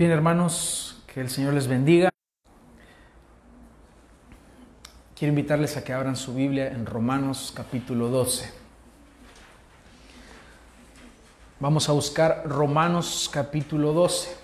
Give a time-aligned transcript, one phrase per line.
[0.00, 2.08] Bien, hermanos, que el Señor les bendiga.
[5.14, 8.50] Quiero invitarles a que abran su Biblia en Romanos capítulo 12.
[11.58, 14.38] Vamos a buscar Romanos capítulo 12.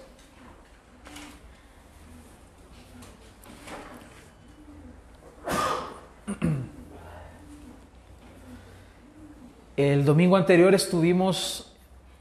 [9.78, 11.74] El domingo anterior estuvimos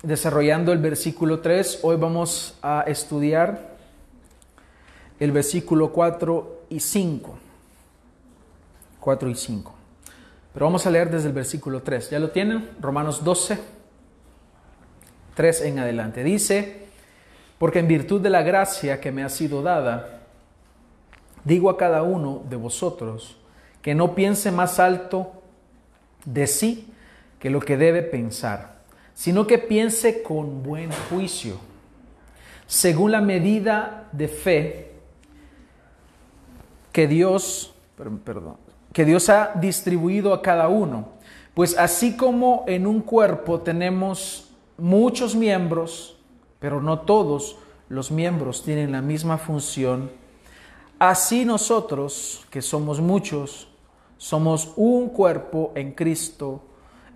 [0.06, 1.80] desarrollando el versículo 3.
[1.82, 3.76] Hoy vamos a estudiar
[5.20, 7.38] el versículo 4 y 5.
[9.00, 9.76] 4 y 5.
[10.54, 12.12] Pero vamos a leer desde el versículo 3.
[12.12, 12.70] ¿Ya lo tienen?
[12.80, 13.58] Romanos 12,
[15.34, 16.24] 3 en adelante.
[16.24, 16.86] Dice,
[17.58, 20.22] porque en virtud de la gracia que me ha sido dada,
[21.44, 23.38] digo a cada uno de vosotros
[23.82, 25.34] que no piense más alto
[26.26, 26.94] de sí
[27.40, 28.75] que lo que debe pensar
[29.16, 31.56] sino que piense con buen juicio,
[32.68, 34.92] según la medida de fe
[36.92, 37.74] que Dios,
[38.94, 41.10] que Dios ha distribuido a cada uno.
[41.54, 46.18] Pues así como en un cuerpo tenemos muchos miembros,
[46.60, 50.12] pero no todos los miembros tienen la misma función,
[51.00, 53.70] así nosotros, que somos muchos,
[54.18, 56.62] somos un cuerpo en Cristo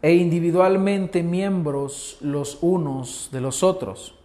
[0.01, 4.15] e individualmente miembros los unos de los otros,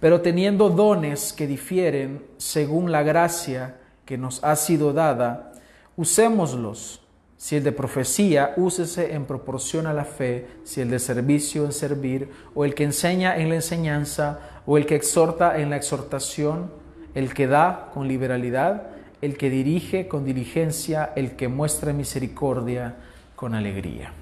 [0.00, 5.52] pero teniendo dones que difieren según la gracia que nos ha sido dada,
[5.96, 7.02] usémoslos.
[7.38, 11.72] Si el de profecía, úsese en proporción a la fe, si el de servicio en
[11.72, 16.70] servir, o el que enseña en la enseñanza, o el que exhorta en la exhortación,
[17.14, 18.88] el que da con liberalidad,
[19.20, 22.96] el que dirige con diligencia, el que muestra misericordia
[23.34, 24.12] con alegría.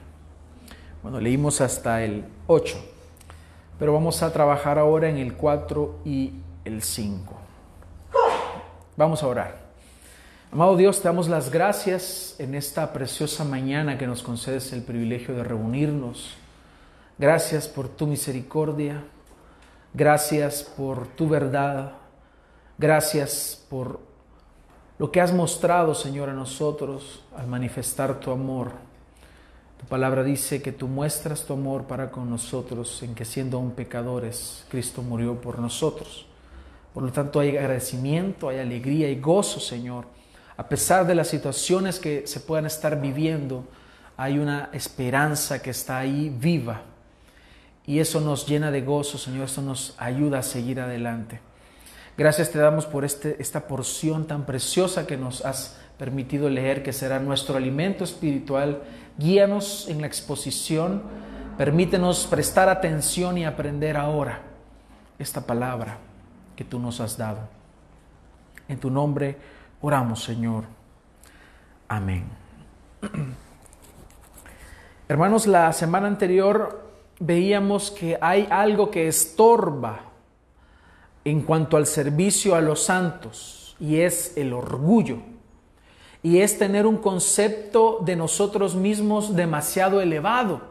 [1.05, 2.79] Bueno, leímos hasta el 8,
[3.79, 6.33] pero vamos a trabajar ahora en el 4 y
[6.65, 7.35] el 5.
[8.97, 9.59] Vamos a orar.
[10.51, 15.35] Amado Dios, te damos las gracias en esta preciosa mañana que nos concedes el privilegio
[15.35, 16.37] de reunirnos.
[17.19, 19.05] Gracias por tu misericordia,
[19.93, 21.93] gracias por tu verdad,
[22.79, 24.01] gracias por
[24.99, 28.94] lo que has mostrado, Señor, a nosotros al manifestar tu amor
[29.79, 33.73] tu palabra dice que tú muestras tu amor para con nosotros en que siendo aún
[33.73, 36.27] pecadores, Cristo murió por nosotros.
[36.95, 40.07] Por lo tanto, hay agradecimiento, hay alegría y gozo, Señor.
[40.57, 43.67] A pesar de las situaciones que se puedan estar viviendo,
[44.17, 46.83] hay una esperanza que está ahí viva.
[47.87, 49.47] Y eso nos llena de gozo, Señor.
[49.47, 51.41] Eso nos ayuda a seguir adelante.
[52.17, 56.93] Gracias te damos por este, esta porción tan preciosa que nos has permitido leer, que
[56.93, 58.83] será nuestro alimento espiritual.
[59.17, 61.03] Guíanos en la exposición,
[61.57, 64.41] permítenos prestar atención y aprender ahora
[65.21, 65.99] esta palabra
[66.57, 67.39] que tú nos has dado.
[68.69, 69.37] En tu nombre
[69.81, 70.65] oramos, Señor.
[71.87, 72.25] Amén.
[75.09, 80.01] Hermanos, la semana anterior veíamos que hay algo que estorba
[81.25, 85.34] en cuanto al servicio a los santos y es el orgullo
[86.25, 90.63] y es tener un concepto de nosotros mismos demasiado elevado.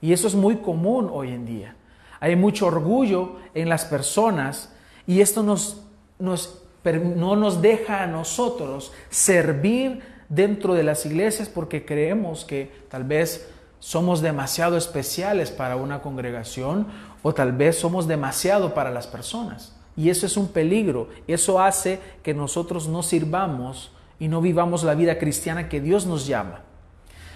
[0.00, 1.76] Y eso es muy común hoy en día.
[2.20, 4.72] Hay mucho orgullo en las personas
[5.06, 5.82] y esto nos,
[6.18, 6.62] nos,
[7.14, 10.00] no nos deja a nosotros servir
[10.30, 16.86] dentro de las iglesias porque creemos que tal vez somos demasiado especiales para una congregación
[17.22, 19.76] o tal vez somos demasiado para las personas.
[19.98, 21.10] Y eso es un peligro.
[21.26, 26.28] Eso hace que nosotros no sirvamos y no vivamos la vida cristiana que Dios nos
[26.28, 26.60] llama.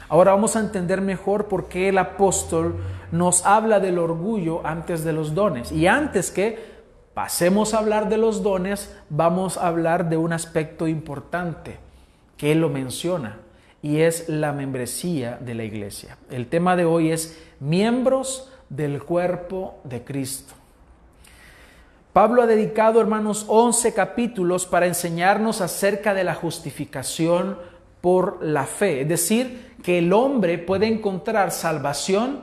[0.08, 2.76] Ahora vamos a entender mejor por qué el apóstol
[3.10, 5.72] nos habla del orgullo antes de los dones.
[5.72, 6.76] Y antes que
[7.12, 11.78] pasemos a hablar de los dones, vamos a hablar de un aspecto importante
[12.36, 13.40] que él lo menciona
[13.82, 16.16] y es la membresía de la iglesia.
[16.30, 20.54] El tema de hoy es miembros del cuerpo de Cristo.
[22.16, 27.58] Pablo ha dedicado, hermanos, 11 capítulos para enseñarnos acerca de la justificación
[28.00, 29.02] por la fe.
[29.02, 32.40] Es decir, que el hombre puede encontrar salvación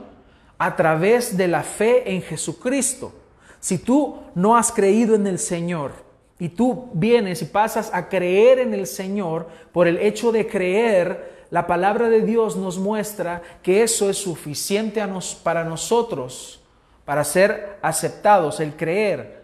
[0.58, 3.14] a través de la fe en Jesucristo.
[3.58, 5.90] Si tú no has creído en el Señor
[6.38, 11.46] y tú vienes y pasas a creer en el Señor, por el hecho de creer,
[11.50, 15.04] la palabra de Dios nos muestra que eso es suficiente
[15.42, 16.62] para nosotros,
[17.04, 19.42] para ser aceptados, el creer.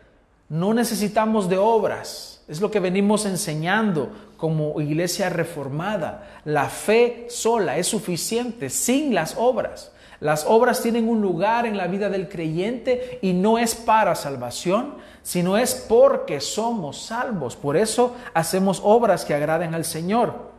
[0.50, 2.42] No necesitamos de obras.
[2.48, 6.28] Es lo que venimos enseñando como iglesia reformada.
[6.44, 9.92] La fe sola es suficiente sin las obras.
[10.18, 14.96] Las obras tienen un lugar en la vida del creyente y no es para salvación,
[15.22, 17.54] sino es porque somos salvos.
[17.54, 20.50] Por eso hacemos obras que agraden al Señor.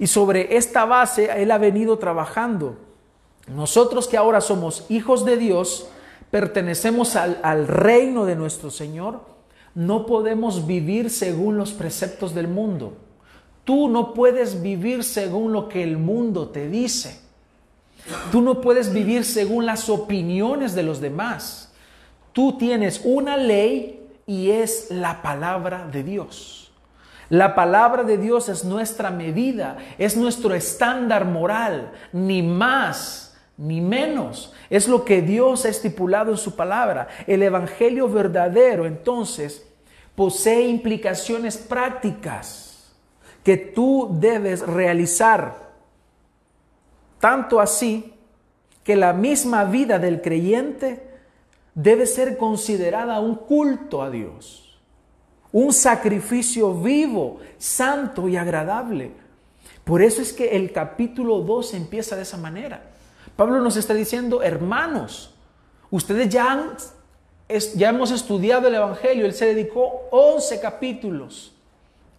[0.00, 2.76] Y sobre esta base Él ha venido trabajando.
[3.46, 5.88] Nosotros que ahora somos hijos de Dios,
[6.30, 9.20] pertenecemos al, reino de nuestro Señor,
[9.74, 12.96] no podemos vivir según los preceptos del mundo.
[13.64, 17.20] Tú no puedes vivir según lo que el mundo te dice.
[18.32, 21.72] Tú no puedes vivir según las opiniones de los demás.
[22.32, 26.70] Tú tienes una ley y es la palabra de Dios.
[27.30, 33.27] La palabra de Dios es nuestra medida, es nuestro estándar moral, ni más
[33.58, 34.54] ni menos.
[34.70, 37.08] Es lo que Dios ha estipulado en su palabra.
[37.26, 39.66] El Evangelio verdadero, entonces,
[40.14, 42.94] posee implicaciones prácticas
[43.44, 45.68] que tú debes realizar
[47.20, 48.14] tanto así
[48.84, 51.08] que la misma vida del creyente
[51.74, 54.80] debe ser considerada un culto a Dios,
[55.52, 59.12] un sacrificio vivo, santo y agradable.
[59.84, 62.87] Por eso es que el capítulo 2 empieza de esa manera.
[63.38, 65.32] Pablo nos está diciendo, hermanos,
[65.92, 66.76] ustedes ya, han,
[67.48, 71.52] hemos estudiado el Evangelio, él se dedicó 11 capítulos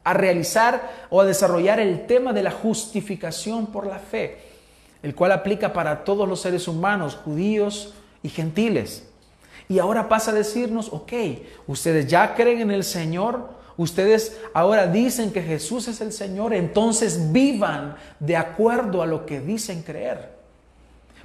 [0.05, 4.49] a realizar o a desarrollar el tema de la justificación por la fe
[5.01, 9.07] el cual aplica para todos los seres humanos, judíos y gentiles.
[9.67, 11.13] Y ahora pasa a decirnos, ok,
[11.67, 17.31] ustedes ya creen en el Señor, ustedes ahora dicen que Jesús es el Señor, entonces
[17.31, 20.38] vivan de acuerdo a lo que dicen creer.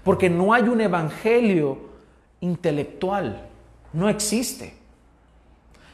[0.04, 1.78] Porque no hay un evangelio
[2.40, 3.48] intelectual,
[3.92, 4.74] no existe.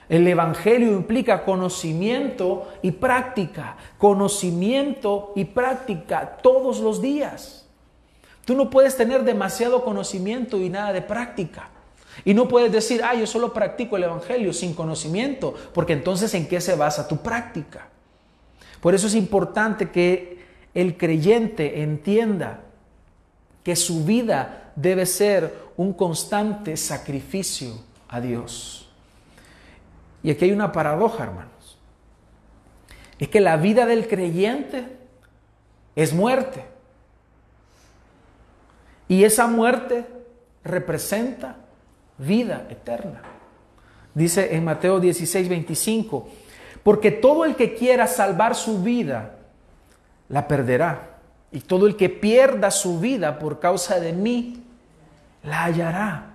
[0.08, 7.68] El Evangelio implica conocimiento y práctica, conocimiento y práctica todos los días.
[8.44, 11.68] Tú no puedes tener demasiado conocimiento y nada de práctica.
[12.24, 16.48] Y no puedes decir, ah, yo solo practico el Evangelio sin conocimiento, porque entonces ¿en
[16.48, 17.86] qué se basa tu práctica?
[18.80, 20.40] Por eso es importante que
[20.74, 22.64] el creyente entienda
[23.62, 27.74] que su vida debe ser un constante sacrificio
[28.08, 28.88] a Dios.
[30.22, 31.78] Y aquí hay una paradoja, hermanos.
[33.18, 34.86] Es que la vida del creyente
[35.94, 36.64] es muerte.
[39.08, 40.06] Y esa muerte
[40.64, 41.56] representa
[42.18, 43.22] vida eterna.
[44.14, 46.28] Dice en Mateo 16, 25,
[46.82, 49.36] porque todo el que quiera salvar su vida,
[50.28, 51.09] la perderá.
[51.52, 54.62] Y todo el que pierda su vida por causa de mí,
[55.42, 56.26] la hallará.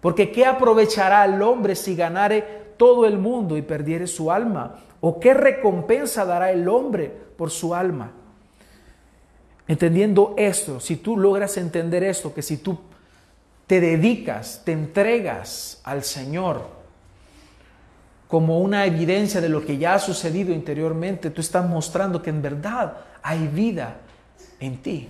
[0.00, 4.76] Porque ¿qué aprovechará el hombre si ganare todo el mundo y perdiere su alma?
[5.00, 8.12] ¿O qué recompensa dará el hombre por su alma?
[9.68, 12.78] Entendiendo esto, si tú logras entender esto, que si tú
[13.66, 16.76] te dedicas, te entregas al Señor
[18.28, 22.42] como una evidencia de lo que ya ha sucedido interiormente, tú estás mostrando que en
[22.42, 23.98] verdad hay vida
[24.60, 25.08] en ti.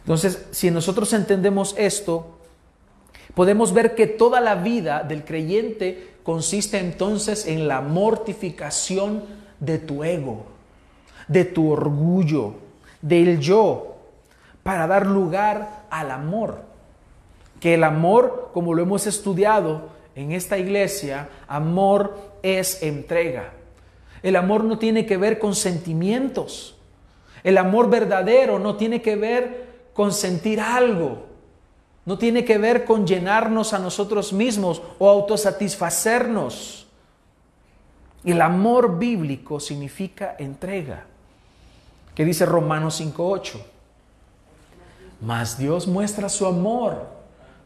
[0.00, 2.38] Entonces, si nosotros entendemos esto,
[3.34, 9.24] podemos ver que toda la vida del creyente consiste entonces en la mortificación
[9.60, 10.44] de tu ego,
[11.28, 12.54] de tu orgullo,
[13.00, 13.94] del yo
[14.64, 16.62] para dar lugar al amor.
[17.60, 23.52] Que el amor, como lo hemos estudiado en esta iglesia, amor es entrega.
[24.22, 26.73] El amor no tiene que ver con sentimientos.
[27.44, 31.26] El amor verdadero no tiene que ver con sentir algo.
[32.06, 36.86] No tiene que ver con llenarnos a nosotros mismos o autosatisfacernos.
[38.24, 41.04] El amor bíblico significa entrega
[42.14, 43.60] que dice Romanos 5.8.
[45.20, 47.06] Mas Dios muestra su amor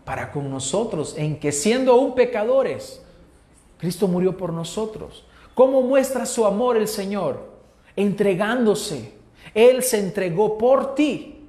[0.04, 3.02] para con nosotros en que siendo aún pecadores,
[3.78, 5.24] Cristo murió por nosotros.
[5.54, 7.48] ¿Cómo muestra su amor el Señor?
[7.94, 9.17] Entregándose.
[9.54, 11.46] Él se entregó por ti.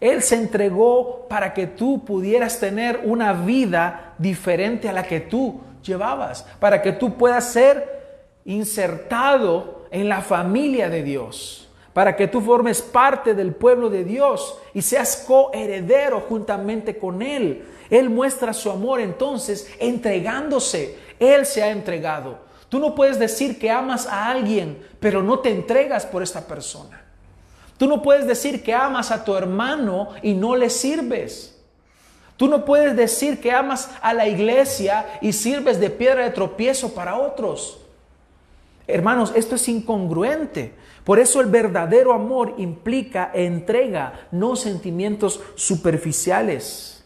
[0.00, 5.60] Él se entregó para que tú pudieras tener una vida diferente a la que tú
[5.82, 8.02] llevabas, para que tú puedas ser
[8.44, 11.62] insertado en la familia de Dios
[11.92, 17.64] para que tú formes parte del pueblo de Dios y seas coheredero juntamente con Él.
[17.90, 20.96] Él muestra su amor entonces entregándose.
[21.18, 22.38] Él se ha entregado.
[22.68, 27.01] Tú no puedes decir que amas a alguien, pero no te entregas por esta persona.
[27.82, 31.60] Tú no puedes decir que amas a tu hermano y no le sirves.
[32.36, 36.94] Tú no puedes decir que amas a la iglesia y sirves de piedra de tropiezo
[36.94, 37.80] para otros.
[38.86, 40.74] Hermanos, esto es incongruente.
[41.02, 47.02] Por eso el verdadero amor implica entrega, no sentimientos superficiales.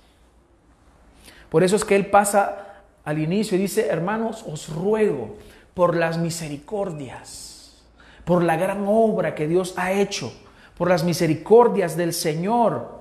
[1.49, 5.37] Por eso es que Él pasa al inicio y dice, hermanos, os ruego
[5.73, 7.83] por las misericordias,
[8.27, 10.31] por la gran obra que Dios ha hecho,
[10.77, 12.97] por las misericordias del Señor.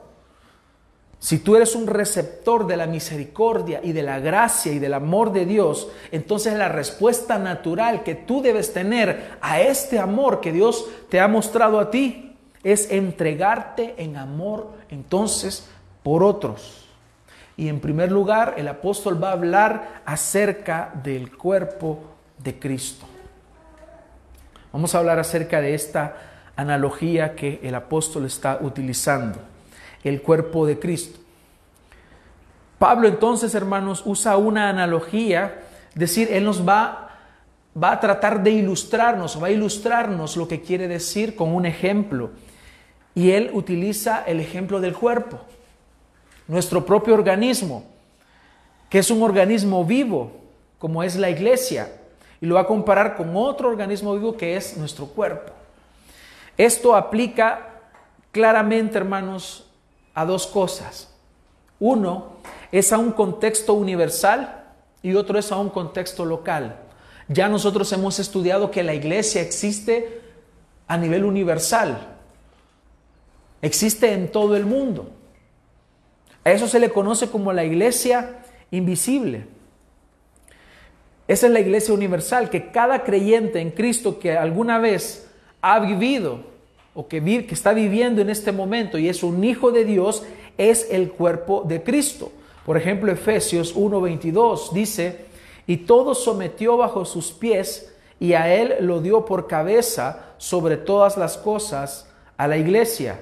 [1.20, 5.32] Si tú eres un receptor de la misericordia y de la gracia y del amor
[5.32, 10.86] de Dios, entonces la respuesta natural que tú debes tener a este amor que Dios
[11.10, 15.68] te ha mostrado a ti es entregarte en amor entonces
[16.04, 16.86] por otros.
[17.58, 22.00] Y en primer lugar, el apóstol va a hablar acerca del cuerpo
[22.38, 23.06] de Cristo.
[24.74, 29.40] Vamos a hablar acerca de esta analogía que el apóstol está utilizando
[30.04, 31.20] el cuerpo de Cristo.
[32.78, 35.64] Pablo entonces, hermanos, usa una analogía,
[35.96, 37.10] decir, él nos va,
[37.82, 42.32] va a tratar de ilustrarnos, va a ilustrarnos lo que quiere decir con un ejemplo.
[43.16, 45.40] Y él utiliza el ejemplo del cuerpo,
[46.48, 47.86] nuestro propio organismo,
[48.90, 50.32] que es un organismo vivo,
[50.78, 51.90] como es la iglesia,
[52.42, 55.54] y lo va a comparar con otro organismo vivo que es nuestro cuerpo.
[56.58, 57.82] Esto aplica
[58.32, 59.70] claramente, hermanos,
[60.14, 61.14] a dos cosas.
[61.80, 62.38] Uno
[62.72, 64.64] es a un contexto universal
[65.02, 66.78] y otro es a un contexto local.
[67.28, 70.22] Ya nosotros hemos estudiado que la iglesia existe
[70.88, 72.18] a nivel universal,
[73.62, 75.10] existe en todo el mundo.
[76.44, 79.48] A eso se le conoce como la iglesia invisible.
[81.28, 85.25] Esa es la iglesia universal, que cada creyente en Cristo que alguna vez
[85.62, 86.40] ha vivido
[86.94, 90.24] o que, que está viviendo en este momento y es un hijo de Dios,
[90.58, 92.32] es el cuerpo de Cristo.
[92.66, 95.26] Por ejemplo, Efesios 1:22 dice,
[95.68, 101.18] y todo sometió bajo sus pies y a él lo dio por cabeza sobre todas
[101.18, 103.20] las cosas a la iglesia,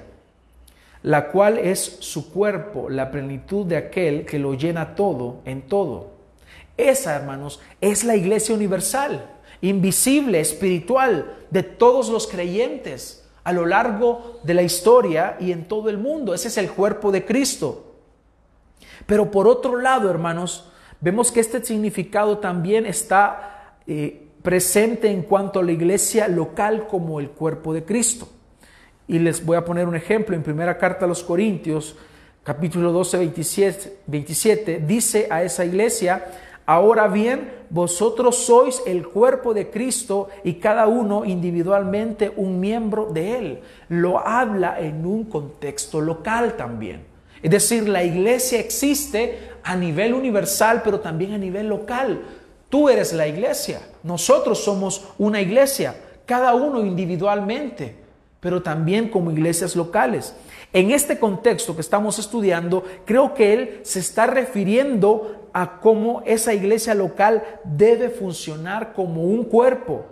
[1.02, 6.10] la cual es su cuerpo, la plenitud de aquel que lo llena todo en todo.
[6.76, 9.30] Esa, hermanos, es la iglesia universal,
[9.68, 15.90] invisible, espiritual, de todos los creyentes a lo largo de la historia y en todo
[15.90, 16.34] el mundo.
[16.34, 17.94] Ese es el cuerpo de Cristo.
[19.06, 25.60] Pero por otro lado, hermanos, vemos que este significado también está eh, presente en cuanto
[25.60, 28.28] a la iglesia local como el cuerpo de Cristo.
[29.06, 30.34] Y les voy a poner un ejemplo.
[30.34, 31.96] En primera carta a los Corintios,
[32.42, 36.24] capítulo 12, 27, 27 dice a esa iglesia,
[36.66, 43.36] Ahora bien, vosotros sois el cuerpo de Cristo y cada uno individualmente un miembro de
[43.36, 43.60] él.
[43.88, 47.04] Lo habla en un contexto local también.
[47.42, 52.22] Es decir, la iglesia existe a nivel universal, pero también a nivel local.
[52.70, 55.94] Tú eres la iglesia, nosotros somos una iglesia,
[56.24, 57.94] cada uno individualmente,
[58.40, 60.34] pero también como iglesias locales.
[60.72, 66.52] En este contexto que estamos estudiando, creo que él se está refiriendo a cómo esa
[66.52, 70.04] iglesia local debe funcionar como un cuerpo.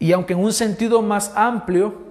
[0.00, 2.02] Y aunque en un sentido más amplio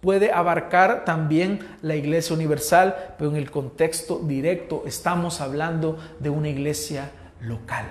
[0.00, 6.48] puede abarcar también la iglesia universal, pero en el contexto directo estamos hablando de una
[6.48, 7.86] iglesia local.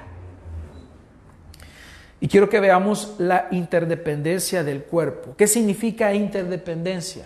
[2.21, 5.35] Y quiero que veamos la interdependencia del cuerpo.
[5.37, 7.25] ¿Qué significa interdependencia?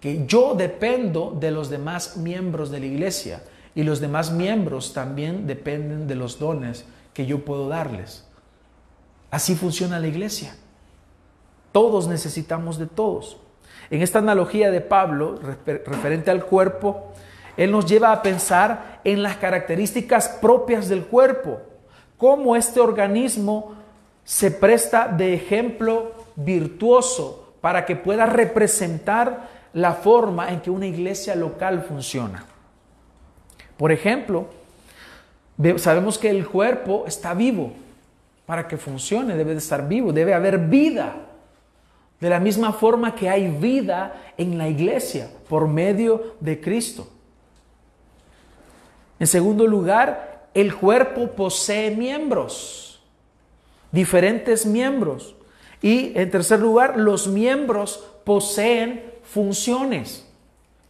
[0.00, 3.42] Que yo dependo de los demás miembros de la iglesia
[3.74, 8.26] y los demás miembros también dependen de los dones que yo puedo darles.
[9.30, 10.56] Así funciona la iglesia.
[11.72, 13.38] Todos necesitamos de todos.
[13.90, 17.12] En esta analogía de Pablo, referente al cuerpo,
[17.56, 21.60] él nos lleva a pensar en las características propias del cuerpo,
[22.16, 23.74] cómo este organismo
[24.24, 31.34] se presta de ejemplo virtuoso para que pueda representar la forma en que una iglesia
[31.34, 32.46] local funciona.
[33.76, 34.46] Por ejemplo,
[35.76, 37.72] sabemos que el cuerpo está vivo.
[38.46, 41.16] Para que funcione debe de estar vivo, debe haber vida.
[42.20, 47.08] De la misma forma que hay vida en la iglesia por medio de Cristo.
[49.18, 53.00] En segundo lugar, el cuerpo posee miembros,
[53.90, 55.34] diferentes miembros.
[55.82, 60.26] Y en tercer lugar, los miembros poseen funciones.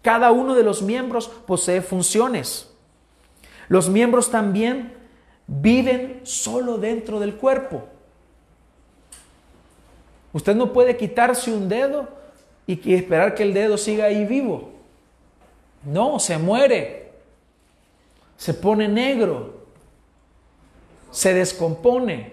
[0.02, 2.73] Cada uno de los miembros posee funciones.
[3.68, 4.92] Los miembros también
[5.46, 7.84] viven solo dentro del cuerpo.
[10.32, 12.08] Usted no puede quitarse un dedo
[12.66, 14.72] y esperar que el dedo siga ahí vivo.
[15.84, 17.12] No, se muere,
[18.36, 19.66] se pone negro,
[21.10, 22.32] se descompone.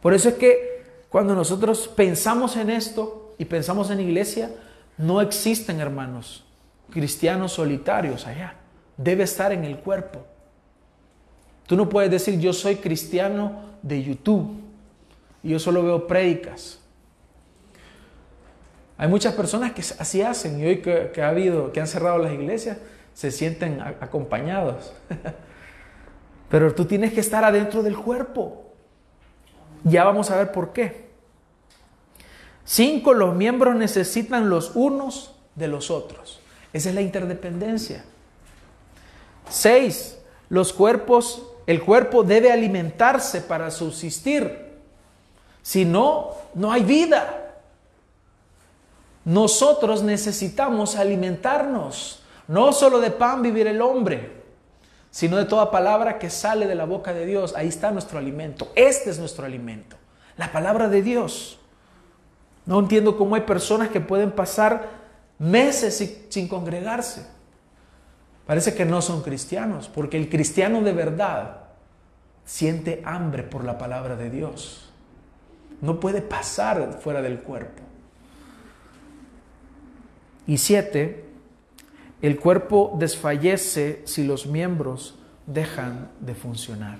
[0.00, 0.76] Por eso es que
[1.08, 4.50] Cuando nosotros pensamos en esto y pensamos en iglesia,
[4.98, 6.44] no existen hermanos
[6.90, 8.54] cristianos solitarios allá.
[8.96, 10.24] Debe estar en el cuerpo.
[11.66, 14.60] Tú no puedes decir yo soy cristiano de YouTube
[15.42, 16.80] y yo solo veo prédicas.
[18.98, 22.32] Hay muchas personas que así hacen y hoy que, ha habido, que han cerrado las
[22.32, 22.78] iglesias,
[23.14, 24.92] se sienten acompañados.
[26.48, 28.72] Pero tú tienes que estar adentro del cuerpo.
[29.84, 31.06] Ya vamos a ver por qué.
[32.64, 36.40] Cinco, los miembros necesitan los unos de los otros.
[36.72, 38.04] Esa es la interdependencia.
[39.48, 44.66] Seis, los cuerpos, el cuerpo debe alimentarse para subsistir.
[45.62, 47.54] Si no, no hay vida.
[49.24, 54.30] Nosotros necesitamos alimentarnos, no solo de pan vivir el hombre,
[55.10, 57.54] sino de toda palabra que sale de la boca de Dios.
[57.56, 58.70] Ahí está nuestro alimento.
[58.76, 59.96] Este es nuestro alimento.
[60.36, 61.58] La palabra de Dios.
[62.66, 64.90] No entiendo cómo hay personas que pueden pasar
[65.38, 67.26] meses sin, congregarse.
[68.46, 71.64] Parece que no son cristianos, porque el cristiano de verdad
[72.44, 74.92] siente hambre por la palabra de Dios.
[75.80, 77.82] No puede pasar fuera del cuerpo.
[80.46, 81.24] Y siete,
[82.22, 86.98] el cuerpo desfallece si los miembros dejan de funcionar.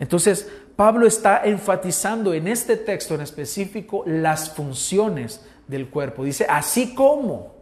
[0.00, 6.24] Entonces, Pablo está enfatizando en este texto en específico las funciones del cuerpo.
[6.24, 7.55] Dice, así como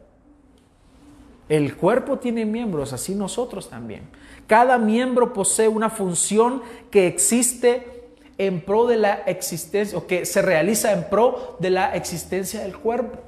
[1.48, 4.08] el cuerpo tiene miembros, así nosotros también.
[4.46, 7.94] Cada miembro posee una función que existe
[8.38, 12.76] en pro de la existencia, o que se realiza en pro de la existencia del
[12.76, 13.18] cuerpo.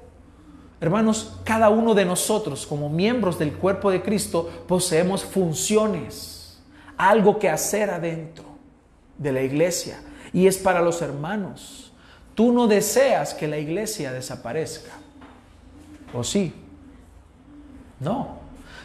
[0.80, 6.60] Hermanos, cada uno de nosotros como miembros del cuerpo de Cristo poseemos funciones,
[6.96, 8.44] algo que hacer adentro
[9.16, 10.00] de la iglesia
[10.32, 11.92] y es para los hermanos.
[12.34, 14.92] Tú no deseas que la iglesia desaparezca.
[16.12, 16.52] ¿O sí?
[18.00, 18.38] No.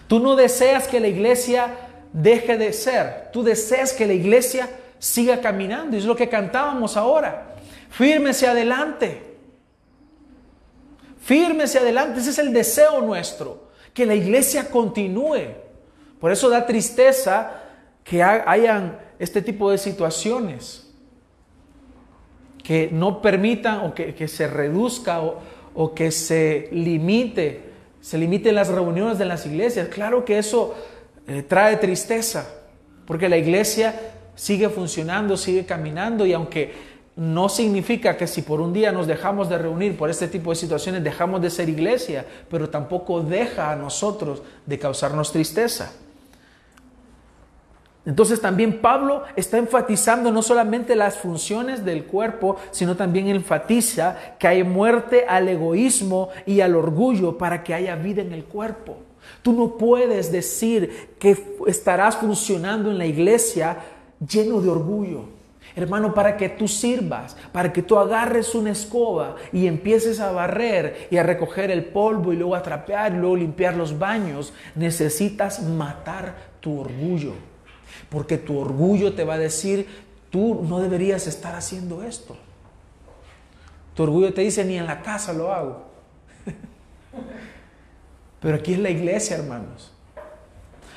[0.08, 1.70] Tú no deseas que la iglesia
[2.14, 3.30] deje de ser.
[3.32, 5.96] Tú deseas que la iglesia siga caminando.
[5.96, 7.56] Y es lo que cantábamos ahora.
[7.90, 9.32] Fírmese adelante.
[11.22, 15.54] Fírmese adelante, ese es el deseo nuestro, que la iglesia continúe.
[16.20, 17.62] Por eso da tristeza
[18.04, 20.92] que hayan este tipo de situaciones,
[22.64, 27.71] que no permitan o que, se reduzca o, que se limite,
[28.02, 29.88] se limiten las reuniones de las iglesias.
[29.90, 30.76] Claro que eso
[31.28, 32.48] eh, trae tristeza,
[33.06, 33.96] porque la iglesia
[34.36, 39.50] sigue funcionando, sigue caminando y aunque no significa que si por un día nos dejamos
[39.50, 43.76] de reunir por este tipo de situaciones dejamos de ser iglesia, pero tampoco deja a
[43.76, 45.94] nosotros de causarnos tristeza.
[48.06, 54.48] Entonces también Pablo está enfatizando no solamente las funciones del cuerpo, sino también enfatiza que
[54.48, 58.98] hay muerte al egoísmo y al orgullo para que haya vida en el cuerpo.
[59.44, 61.38] Tú no puedes decir que
[61.68, 63.78] estarás funcionando en la iglesia
[64.20, 65.42] lleno de orgullo
[65.76, 71.08] Hermano, para que tú sirvas, para que tú agarres una escoba y empieces a barrer
[71.10, 75.64] y a recoger el polvo y luego a trapear y luego limpiar los baños, necesitas
[75.64, 77.51] matar tu orgullo.
[78.10, 79.88] Porque tu orgullo te va a decir,
[80.30, 82.38] tú no deberías estar haciendo esto.
[83.96, 85.86] Tu orgullo te dice, ni en la casa lo hago.
[88.42, 89.92] Pero aquí es la iglesia, hermanos.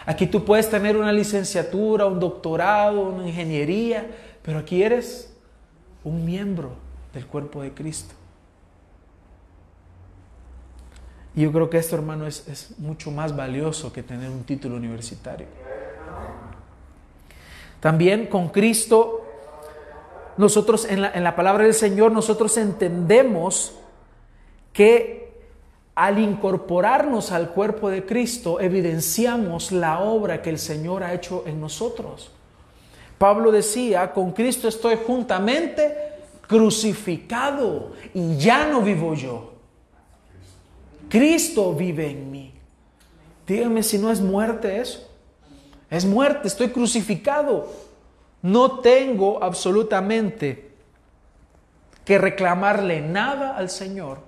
[0.07, 4.07] Aquí tú puedes tener una licenciatura, un doctorado, una ingeniería,
[4.43, 5.35] pero aquí eres
[6.03, 6.75] un miembro
[7.15, 8.15] del cuerpo de Cristo.
[11.35, 15.47] Y yo creo que esto, hermano, es, mucho más valioso que tener un título universitario.
[17.85, 19.27] También con Cristo,
[20.39, 23.75] nosotros en la, en la palabra del Señor, nosotros entendemos
[24.73, 25.35] que
[25.95, 31.61] al incorporarnos al cuerpo de Cristo, evidenciamos la obra que el Señor ha hecho en
[31.61, 32.31] nosotros.
[33.19, 35.95] Pablo decía, con Cristo estoy juntamente
[36.49, 39.53] crucificado y ya no vivo yo.
[41.11, 42.55] Cristo vive en mí.
[43.47, 45.11] Dígame si no es muerte eso.
[45.95, 47.69] Es muerte, estoy crucificado.
[48.43, 50.73] No tengo absolutamente
[52.05, 54.19] que reclamarle nada al Señor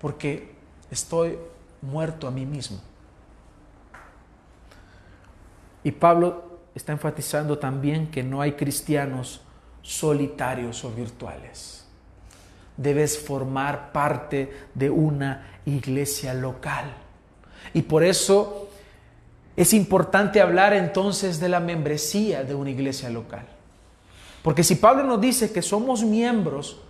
[0.00, 0.50] porque
[0.90, 1.38] estoy
[1.82, 2.80] muerto a mí mismo.
[5.84, 9.40] Y Pablo está enfatizando también que no hay cristianos
[9.82, 11.86] solitarios o virtuales.
[12.76, 16.92] Debes formar parte de una iglesia local.
[17.72, 18.63] Y por eso
[19.56, 23.46] es importante hablar entonces de la membresía de una iglesia local.
[24.42, 26.80] Porque si Pablo nos dice que somos miembros,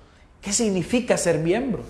[0.40, 1.82] ¿qué significa ser miembro?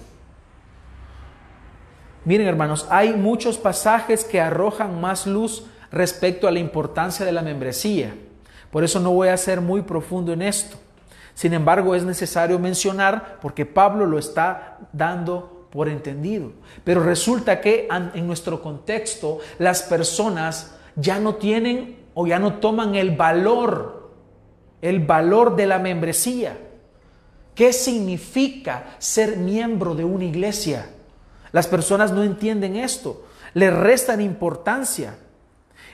[2.24, 7.42] Miren hermanos, hay muchos pasajes que arrojan más luz respecto a la importancia de la
[7.42, 8.14] membresía.
[8.70, 10.76] Por eso no voy a ser muy profundo en esto.
[11.34, 16.52] Sin embargo, es necesario mencionar porque Pablo lo está dando por entendido.
[16.84, 22.94] Pero resulta que en nuestro contexto las personas ya no tienen o ya no toman
[22.94, 24.12] el valor,
[24.80, 26.56] el valor de la membresía.
[27.56, 30.90] ¿Qué significa ser miembro de una iglesia?
[31.50, 35.16] Las personas no entienden esto, le restan importancia.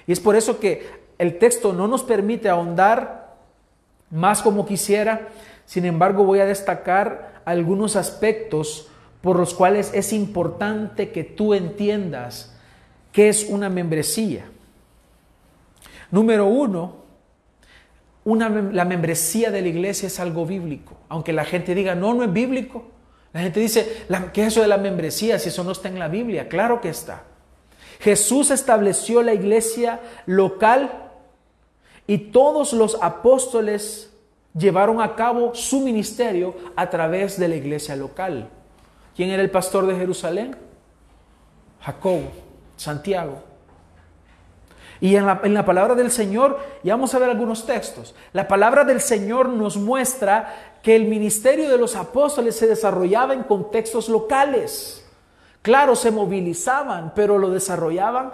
[0.07, 3.37] Y es por eso que el texto no nos permite ahondar
[4.11, 5.29] más como quisiera.
[5.65, 8.90] Sin embargo, voy a destacar algunos aspectos
[9.23, 12.57] por los cuales es importante que tú entiendas
[13.13, 14.47] qué es una membresía.
[16.11, 16.97] Número uno,
[18.25, 20.97] una, la membresía de la iglesia es algo bíblico.
[21.09, 22.85] Aunque la gente diga, no, no es bíblico.
[23.33, 26.09] La gente dice, ¿qué es eso de la membresía si eso no está en la
[26.09, 26.49] Biblia?
[26.49, 27.25] Claro que está.
[28.01, 30.91] Jesús estableció la iglesia local
[32.07, 34.11] y todos los apóstoles
[34.57, 38.49] llevaron a cabo su ministerio a través de la iglesia local.
[39.21, 40.57] ¿Quién era el pastor de Jerusalén?
[41.83, 42.33] Jacobo,
[42.75, 43.43] Santiago.
[44.99, 49.03] Y en la, palabra del Señor, y vamos a ver algunos textos, la palabra del
[49.03, 55.07] Señor nos muestra que el ministerio de los apóstoles se desarrollaba en contextos locales.
[55.61, 58.33] Claro, se movilizaban, pero lo desarrollaban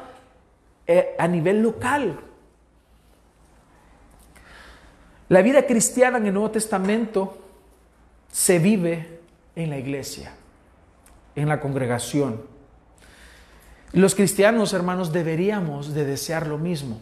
[0.87, 2.21] eh, a nivel local.
[5.31, 7.39] La vida cristiana en el Nuevo Testamento
[8.31, 9.19] se vive
[9.57, 10.33] en la iglesia,
[11.37, 12.43] en la congregación.
[13.93, 17.01] Los cristianos, hermanos, deberíamos de desear lo mismo.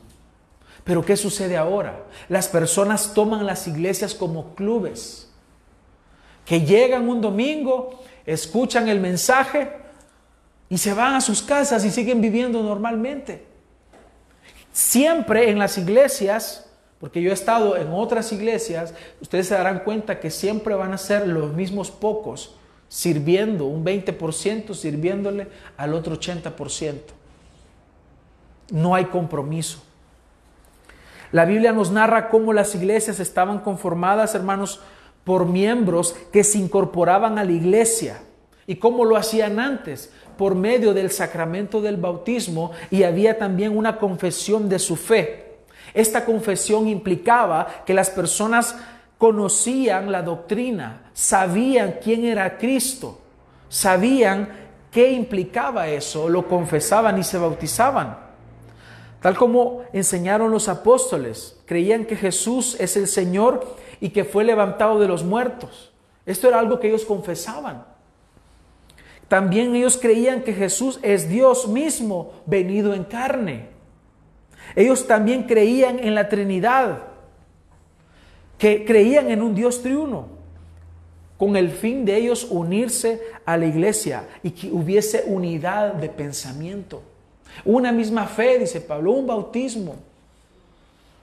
[0.84, 2.04] Pero ¿qué sucede ahora?
[2.28, 5.30] Las personas toman las iglesias como clubes,
[6.44, 9.72] que llegan un domingo, escuchan el mensaje
[10.68, 13.46] y se van a sus casas y siguen viviendo normalmente.
[14.72, 16.64] Siempre en las iglesias
[17.04, 20.96] porque yo he estado en otras iglesias, ustedes se darán cuenta que siempre van a
[20.96, 22.56] ser los mismos pocos
[22.94, 27.00] sirviendo, un 20% sirviéndole al otro 80%.
[28.70, 29.82] No hay compromiso.
[31.32, 34.78] La Biblia nos narra cómo las iglesias estaban conformadas, hermanos,
[35.24, 38.22] por miembros que se incorporaban a la iglesia.
[38.64, 40.12] ¿Y cómo lo hacían antes?
[40.38, 45.56] Por medio del sacramento del bautismo y había también una confesión de su fe.
[45.94, 48.76] Esta confesión implicaba que las personas
[49.24, 53.20] conocían la doctrina, sabían quién era Cristo,
[53.70, 54.50] sabían
[54.90, 58.18] qué implicaba eso, lo confesaban y se bautizaban.
[59.22, 63.66] Tal como enseñaron los apóstoles, creían que Jesús es el Señor
[63.98, 65.94] y que fue levantado de los muertos.
[66.26, 67.86] Esto era algo que ellos confesaban.
[69.26, 73.70] También ellos creían que Jesús es Dios mismo venido en carne.
[74.76, 77.13] Ellos también creían en la Trinidad,
[78.58, 80.28] que creían en un Dios triuno,
[81.38, 87.02] con el fin de ellos unirse a la iglesia y que hubiese unidad de pensamiento.
[87.64, 89.96] Una misma fe, dice Pablo, un bautismo.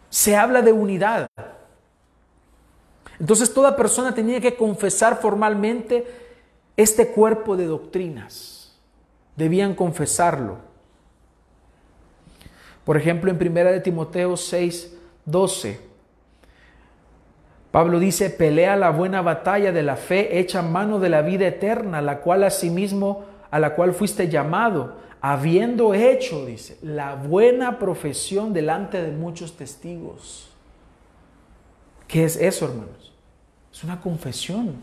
[0.10, 1.28] Se habla de unidad.
[3.20, 6.06] Entonces toda persona tenía que confesar formalmente
[6.76, 8.76] este cuerpo de doctrinas.
[9.36, 10.58] Debían confesarlo.
[12.84, 14.94] Por ejemplo, en 1 de Timoteo 6,
[15.26, 15.91] 12,
[17.72, 22.02] Pablo dice, pelea la buena batalla de la fe, echa mano de la vida eterna,
[22.02, 29.02] la cual asimismo, a la cual fuiste llamado, habiendo hecho, dice, la buena profesión delante
[29.02, 30.50] de muchos testigos.
[32.08, 33.14] ¿Qué es eso, hermanos?
[33.72, 34.76] Es una confesión.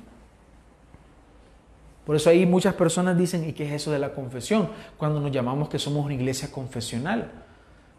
[2.07, 4.71] Por eso ahí muchas personas dicen, ¿y qué es eso de la confesión?
[4.97, 7.31] Cuando nos llamamos que somos una iglesia confesional.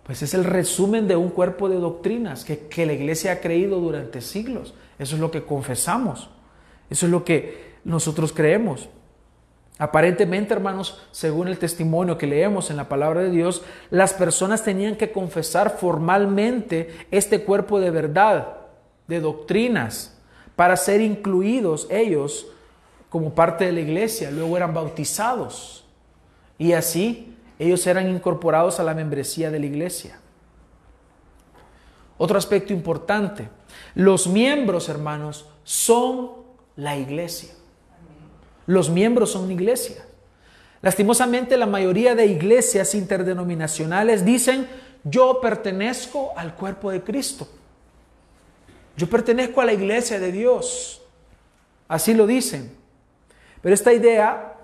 [0.09, 3.79] Pues es el resumen de un cuerpo de doctrinas que, que la iglesia ha creído
[3.79, 4.73] durante siglos.
[4.97, 6.31] Eso es lo que confesamos.
[6.89, 8.89] Eso es lo que nosotros creemos.
[9.77, 14.95] Aparentemente, hermanos, según el testimonio que leemos en la palabra de Dios, las personas tenían
[14.95, 18.57] que confesar formalmente este cuerpo de verdad,
[19.07, 20.19] de doctrinas,
[20.55, 22.47] para ser incluidos ellos
[23.09, 24.31] como parte de la iglesia.
[24.31, 25.85] Luego eran bautizados.
[26.57, 30.17] Y así ellos eran incorporados a la membresía de la iglesia.
[32.17, 33.49] Otro aspecto importante,
[33.95, 36.31] los miembros, hermanos, son
[36.75, 37.53] la iglesia.
[38.65, 40.05] Los miembros son iglesia.
[40.81, 44.67] Lastimosamente, la mayoría de iglesias interdenominacionales dicen,
[45.03, 47.47] yo pertenezco al cuerpo de Cristo.
[48.95, 51.01] Yo pertenezco a la iglesia de Dios.
[51.87, 52.75] Así lo dicen.
[53.61, 54.55] Pero esta idea,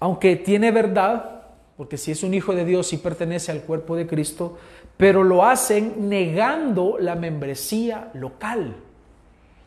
[0.00, 1.33] aunque tiene verdad,
[1.76, 4.58] porque si es un hijo de Dios, sí pertenece al cuerpo de Cristo,
[4.96, 8.76] pero lo hacen negando la membresía local,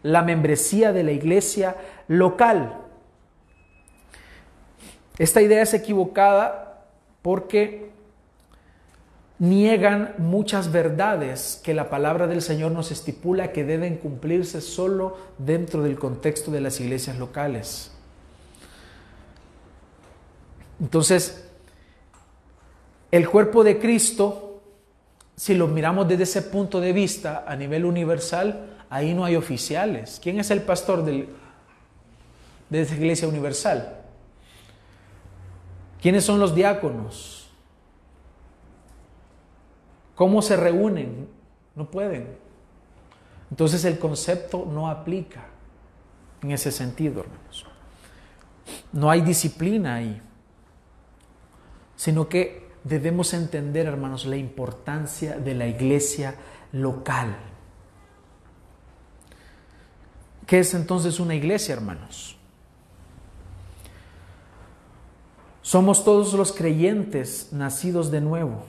[0.04, 1.76] la membresía de la iglesia
[2.08, 2.78] local.
[5.18, 6.86] Esta idea es equivocada
[7.22, 7.90] porque
[9.40, 15.84] niegan muchas verdades que la palabra del Señor nos estipula que deben cumplirse solo dentro
[15.84, 17.92] del contexto de las iglesias locales.
[20.80, 21.47] Entonces,
[23.18, 24.62] el cuerpo de Cristo,
[25.36, 30.20] si lo miramos desde ese punto de vista a nivel universal, ahí no hay oficiales.
[30.22, 31.28] ¿Quién es el pastor de
[32.72, 34.02] esa iglesia universal?
[36.02, 37.50] ¿Quiénes son los diáconos?
[40.16, 41.28] ¿Cómo se reúnen?
[41.76, 42.38] No pueden.
[43.50, 45.46] Entonces el concepto no aplica
[46.42, 47.66] en ese sentido, hermanos.
[48.92, 50.22] No hay disciplina ahí,
[51.96, 56.36] sino que debemos entender, hermanos, la importancia de la iglesia
[56.72, 57.36] local.
[60.46, 62.38] ¿Qué es entonces una iglesia, hermanos?
[65.62, 68.64] Somos todos los creyentes nacidos de nuevo.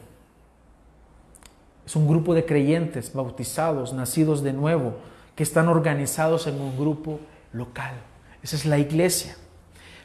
[1.87, 4.97] Es un grupo de creyentes bautizados, nacidos de nuevo,
[5.37, 7.21] que están organizados en un grupo
[7.53, 7.95] local.
[8.43, 9.37] Esa es la iglesia.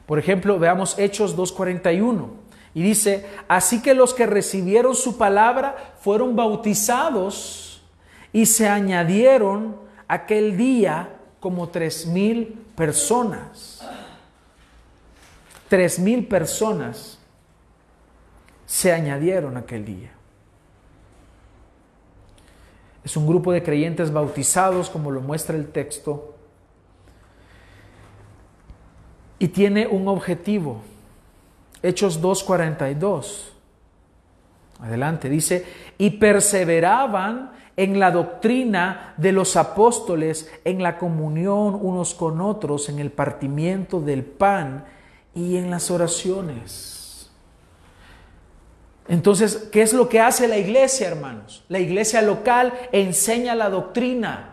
[0.06, 2.43] Por ejemplo, veamos Hechos 2.41.
[2.74, 7.84] Y dice, así que los que recibieron su palabra fueron bautizados
[8.32, 9.76] y se añadieron
[10.08, 13.88] aquel día como tres mil personas.
[15.70, 17.20] Tres mil personas
[18.66, 20.12] se añadieron aquel día.
[23.04, 26.36] Es un grupo de creyentes bautizados, como lo muestra el texto,
[29.38, 30.82] y tiene un objetivo.
[31.84, 33.52] Hechos 2.42.
[34.80, 35.66] Adelante, dice,
[35.98, 43.00] y perseveraban en la doctrina de los apóstoles, en la comunión unos con otros, en
[43.00, 44.86] el partimiento del pan
[45.36, 47.30] y en las oraciones.
[49.08, 51.66] Entonces, ¿qué es lo que hace la iglesia, hermanos?
[51.68, 54.53] La iglesia local enseña la doctrina.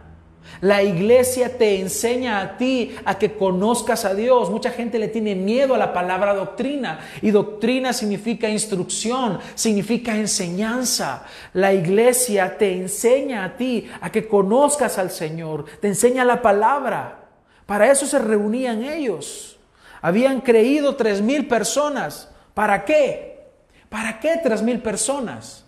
[0.60, 4.50] La iglesia te enseña a ti a que conozcas a Dios.
[4.50, 7.00] Mucha gente le tiene miedo a la palabra doctrina.
[7.22, 11.24] Y doctrina significa instrucción, significa enseñanza.
[11.54, 15.64] La iglesia te enseña a ti a que conozcas al Señor.
[15.80, 17.28] Te enseña la palabra.
[17.64, 19.58] Para eso se reunían ellos.
[20.02, 22.28] Habían creído tres mil personas.
[22.52, 23.46] ¿Para qué?
[23.88, 25.64] ¿Para qué tres mil personas?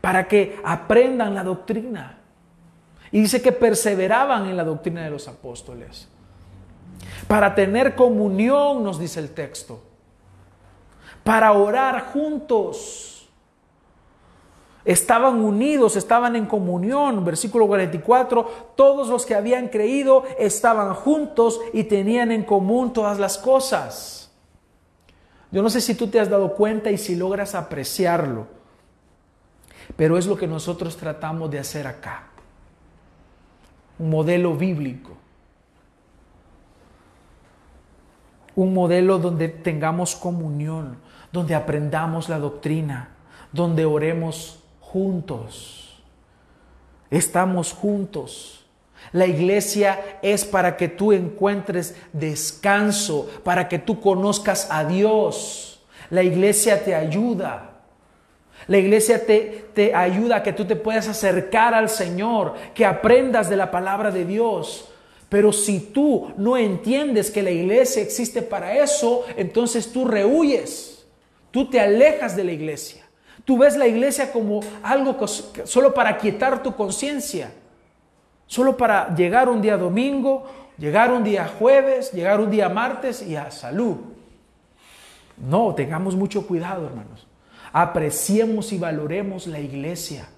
[0.00, 2.18] Para que aprendan la doctrina.
[3.14, 6.08] Y dice que perseveraban en la doctrina de los apóstoles.
[7.28, 9.80] Para tener comunión, nos dice el texto.
[11.22, 13.14] Para orar juntos
[14.84, 17.24] Estaban unidos, estaban en comunión.
[17.24, 23.38] Versículo 44, todos los que habían creído estaban juntos y tenían en común todas las
[23.38, 24.30] cosas.
[25.50, 28.46] Yo no sé si tú te has dado cuenta y si logras apreciarlo,
[29.96, 32.33] pero es lo que nosotros tratamos de hacer acá.
[33.98, 35.12] Un modelo bíblico.
[38.56, 40.98] Un modelo donde tengamos comunión,
[41.32, 43.10] donde aprendamos la doctrina,
[43.52, 46.02] donde oremos juntos.
[47.10, 48.64] Estamos juntos.
[49.12, 55.82] La iglesia es para que tú encuentres descanso, para que tú conozcas a Dios.
[56.10, 57.73] La iglesia te ayuda.
[58.66, 63.50] La iglesia te, te ayuda a que tú te puedas acercar al Señor, que aprendas
[63.50, 64.88] de la palabra de Dios.
[65.28, 71.04] Pero si tú no entiendes que la iglesia existe para eso, entonces tú rehuyes,
[71.50, 73.04] tú te alejas de la iglesia.
[73.44, 77.52] Tú ves la iglesia como algo solo para quietar tu conciencia,
[78.46, 80.46] solo para llegar un día domingo,
[80.78, 83.96] llegar un día jueves, llegar un día martes y a salud.
[85.36, 87.26] No, tengamos mucho cuidado, hermanos.
[87.76, 90.28] Apreciemos y valoremos la iglesia.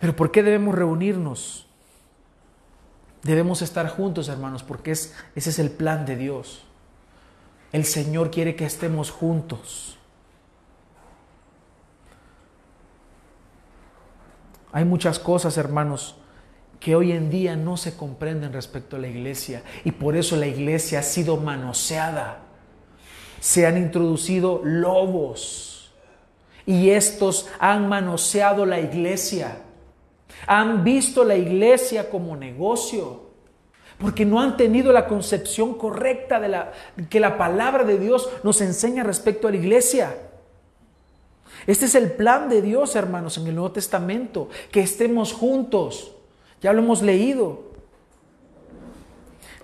[0.00, 1.68] Pero ¿por qué debemos reunirnos?
[3.22, 6.64] Debemos estar juntos, hermanos, porque es, ese es el plan de Dios.
[7.70, 9.96] El Señor quiere que estemos juntos.
[14.72, 16.16] Hay muchas cosas, hermanos,
[16.80, 20.46] que hoy en día no se comprenden respecto a la iglesia y por eso la
[20.46, 22.42] iglesia ha sido manoseada.
[23.40, 25.92] Se han introducido lobos
[26.68, 29.58] Y estos han manoseado la iglesia.
[30.48, 33.26] Han visto la iglesia como negocio.
[33.98, 36.72] Porque no han tenido la concepción correcta de la
[37.08, 40.16] que la palabra de Dios nos enseña respecto a la iglesia.
[41.66, 46.15] Este es el plan de Dios, hermanos, en el Nuevo Testamento, que estemos juntos.
[46.60, 47.65] Ya lo hemos leído.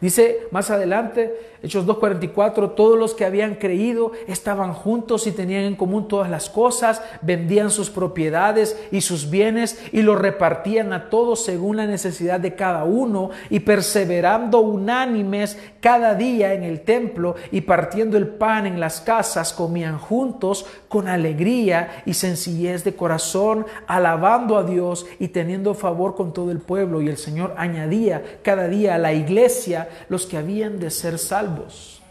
[0.03, 5.77] Dice más adelante, Hechos 2.44, todos los que habían creído estaban juntos y tenían en
[5.77, 11.45] común todas las cosas, vendían sus propiedades y sus bienes y los repartían a todos
[11.45, 17.61] según la necesidad de cada uno y perseverando unánimes cada día en el templo y
[17.61, 24.57] partiendo el pan en las casas, comían juntos con alegría y sencillez de corazón, alabando
[24.57, 27.03] a Dios y teniendo favor con todo el pueblo.
[27.03, 32.03] Y el Señor añadía cada día a la iglesia los que habían de ser salvos.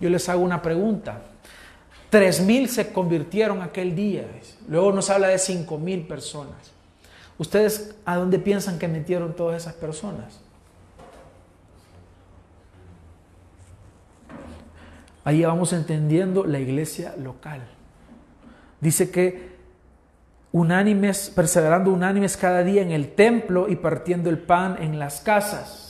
[0.00, 1.22] Yo les hago una pregunta.
[2.10, 4.26] Tres mil se convirtieron aquel día.
[4.68, 6.72] Luego nos habla de cinco mil personas.
[7.38, 10.40] ¿Ustedes a dónde piensan que metieron todas esas personas?
[15.24, 17.62] Ahí vamos entendiendo la iglesia local.
[18.80, 19.50] Dice que
[20.52, 25.89] unánimes, perseverando unánimes cada día en el templo y partiendo el pan en las casas.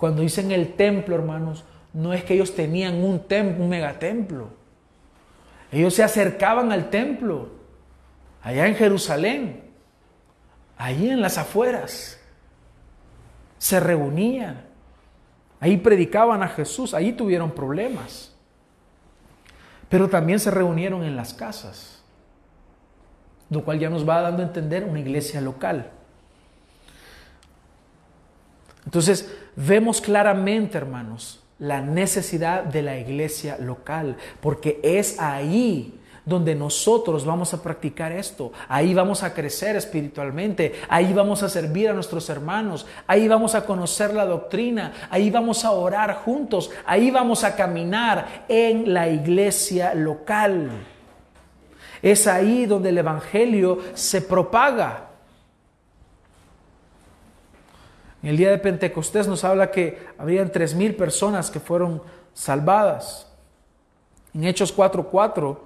[0.00, 4.48] Cuando dicen el templo, hermanos, no es que ellos tenían un templo, un megatemplo.
[5.70, 7.50] Ellos se acercaban al templo,
[8.42, 9.62] allá en Jerusalén,
[10.78, 12.18] allí en las afueras.
[13.58, 14.64] Se reunían,
[15.60, 18.34] ahí predicaban a Jesús, ahí tuvieron problemas.
[19.90, 22.02] Pero también se reunieron en las casas,
[23.50, 25.90] lo cual ya nos va dando a entender una iglesia local.
[28.86, 37.24] Entonces, vemos claramente, hermanos, la necesidad de la iglesia local, porque es ahí donde nosotros
[37.24, 38.52] vamos a practicar esto.
[38.68, 43.64] Ahí vamos a crecer espiritualmente, ahí vamos a servir a nuestros hermanos, ahí vamos a
[43.66, 49.94] conocer la doctrina, ahí vamos a orar juntos, ahí vamos a caminar en la iglesia
[49.94, 50.70] local.
[52.02, 55.09] Es ahí donde el Evangelio se propaga.
[58.22, 62.02] En el día de Pentecostés nos habla que habrían tres mil personas que fueron
[62.34, 63.26] salvadas.
[64.34, 65.58] En Hechos 4:4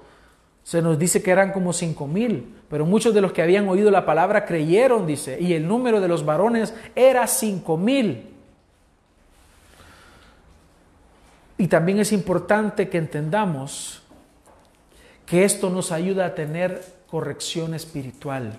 [0.62, 3.90] se nos dice que eran como cinco mil, pero muchos de los que habían oído
[3.90, 8.30] la palabra creyeron, dice, y el número de los varones era cinco mil.
[11.58, 14.02] Y también es importante que entendamos
[15.26, 18.58] que esto nos ayuda a tener corrección espiritual.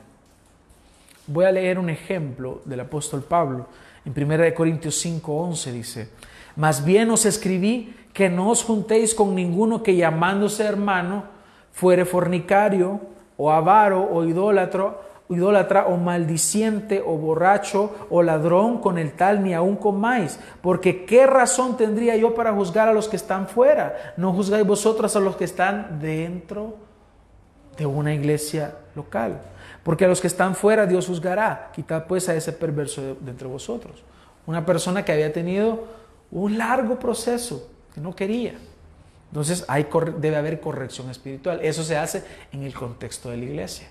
[1.28, 3.68] Voy a leer un ejemplo del apóstol Pablo.
[4.06, 6.10] En 1 Corintios 5:11 dice,
[6.56, 11.26] más bien os escribí que no os juntéis con ninguno que llamándose hermano
[11.72, 13.02] fuere fornicario
[13.36, 14.96] o avaro o idólatra,
[15.28, 21.26] idólatra o maldiciente o borracho o ladrón con el tal ni aun comáis, porque qué
[21.26, 25.36] razón tendría yo para juzgar a los que están fuera, no juzgáis vosotros a los
[25.36, 26.78] que están dentro
[27.76, 29.42] de una iglesia local.
[29.86, 31.70] Porque a los que están fuera Dios juzgará.
[31.72, 34.02] Quitad pues a ese perverso de, entre vosotros.
[34.48, 35.86] Una persona que había tenido
[36.32, 38.56] un largo proceso, que no quería.
[39.28, 39.86] Entonces hay,
[40.18, 41.60] debe haber corrección espiritual.
[41.62, 43.88] Eso se hace en el contexto de la iglesia.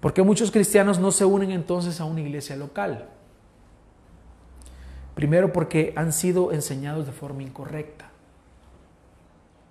[0.00, 3.10] ¿Por qué muchos cristianos no se unen entonces a una iglesia local?
[5.14, 8.10] Primero porque han sido enseñados de forma incorrecta.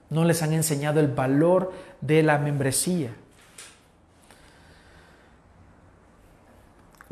[0.10, 3.14] No les han enseñado el valor de la membresía.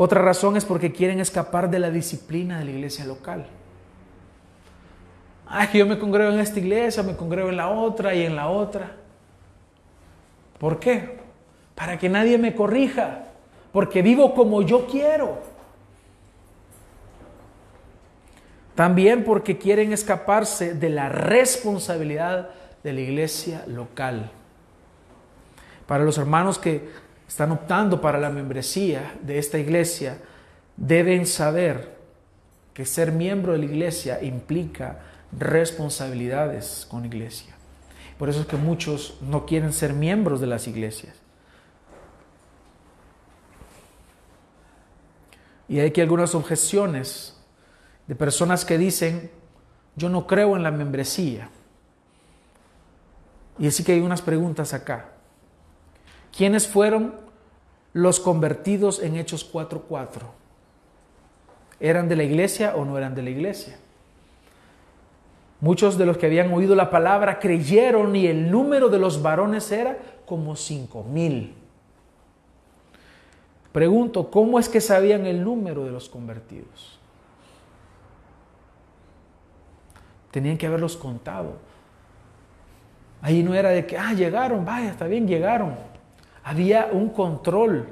[0.04, 3.46] Otra razón es porque quieren escapar de la disciplina de la iglesia local.
[5.46, 8.36] Ay, que yo me congrego en esta iglesia, me congrego en la otra y en
[8.36, 8.94] la otra.
[10.58, 11.20] ¿Por qué?
[11.76, 13.26] Para que nadie me corrija,
[13.72, 15.38] porque vivo como yo quiero.
[18.74, 22.50] También porque quieren escaparse de la responsabilidad
[22.84, 24.32] de la iglesia local.
[25.86, 26.90] Para los hermanos que
[27.32, 30.18] están optando para la membresía de esta iglesia
[30.76, 31.96] deben saber
[32.74, 35.00] que ser miembro de la iglesia implica
[35.32, 37.56] responsabilidades con la iglesia.
[38.18, 41.16] Por eso es que muchos no quieren ser miembros de las iglesias.
[45.70, 47.42] Y hay aquí algunas objeciones
[48.08, 49.32] de personas que dicen,
[49.96, 51.50] yo no creo en la membresía.
[53.58, 55.12] Y así que hay unas preguntas acá.
[56.36, 57.16] ¿Quiénes fueron
[57.94, 60.08] los convertidos en Hechos 4.4?
[61.80, 63.78] ¿Eran de la iglesia o no eran de la iglesia?
[65.60, 69.72] Muchos de los que habían oído la palabra creyeron y el número de los varones
[69.72, 71.54] era como cinco mil.
[73.72, 77.00] Pregunto, ¿cómo es que sabían el número de los convertidos?
[80.32, 81.58] Tenían que haberlos contado.
[83.22, 85.91] Ahí no era de que, ah, llegaron, vaya, está bien, llegaron.
[86.44, 87.88] Había un control.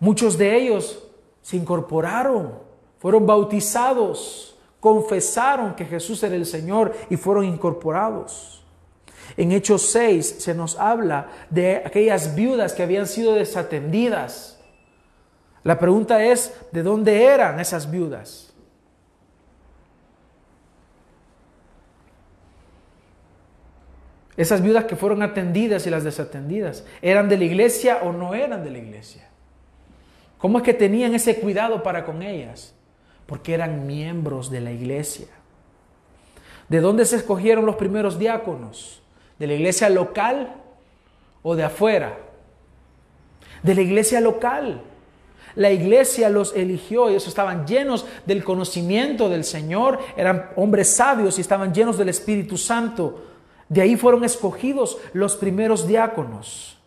[0.00, 1.02] Muchos de ellos
[1.42, 2.54] se incorporaron,
[2.98, 8.62] fueron bautizados, confesaron que Jesús era el Señor y fueron incorporados.
[9.36, 14.60] En Hechos 6 se nos habla de aquellas viudas que habían sido desatendidas.
[15.62, 18.43] La pregunta es, ¿de dónde eran esas viudas?
[24.36, 28.64] Esas viudas que fueron atendidas y las desatendidas, ¿eran de la iglesia o no eran
[28.64, 29.28] de la iglesia?
[30.38, 32.74] ¿Cómo es que tenían ese cuidado para con ellas?
[33.26, 35.28] Porque eran miembros de la iglesia.
[36.68, 39.02] ¿De dónde se escogieron los primeros diáconos?
[39.38, 40.54] ¿De la iglesia local
[41.42, 42.18] o de afuera?
[43.62, 44.82] De la iglesia local.
[45.54, 51.42] La iglesia los eligió, ellos estaban llenos del conocimiento del Señor, eran hombres sabios y
[51.42, 53.33] estaban llenos del Espíritu Santo.
[53.74, 56.78] De ahí fueron escogidos los primeros diáconos.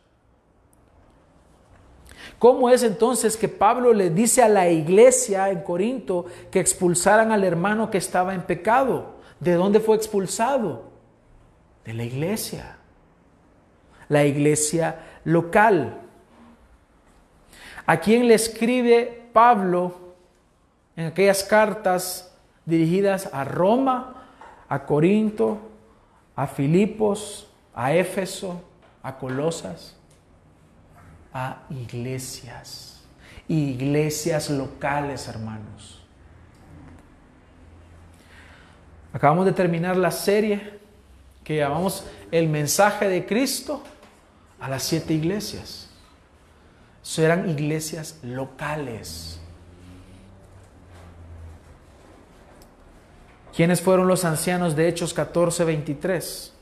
[2.39, 7.43] ¿Cómo es entonces que Pablo le dice a la iglesia en Corinto que expulsaran al
[7.43, 9.17] hermano que estaba en pecado?
[9.41, 10.83] ¿De dónde fue expulsado?
[11.83, 12.77] De la iglesia.
[14.07, 15.99] La iglesia local.
[17.85, 19.93] ¿A quién le escribe Pablo
[20.95, 22.33] en aquellas cartas
[22.65, 24.23] dirigidas a Roma,
[24.69, 25.66] a Corinto,
[26.37, 28.61] a Filipos, a Éfeso,
[29.01, 29.95] a Colosas,
[31.33, 33.03] a iglesias,
[33.47, 36.05] iglesias locales, hermanos.
[39.11, 40.79] Acabamos de terminar la serie
[41.43, 43.81] que llamamos El mensaje de Cristo
[44.59, 45.89] a las siete iglesias.
[47.01, 49.39] Serán iglesias locales.
[53.57, 56.53] ¿Quiénes fueron los ancianos de Hechos 14, 23?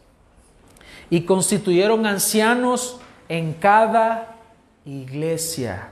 [1.10, 4.38] Y constituyeron ancianos en cada
[4.86, 5.90] iglesia.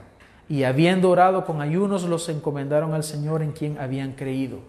[0.48, 4.60] Y habiendo orado con ayunos, los encomendaron al Señor en quien habían creído.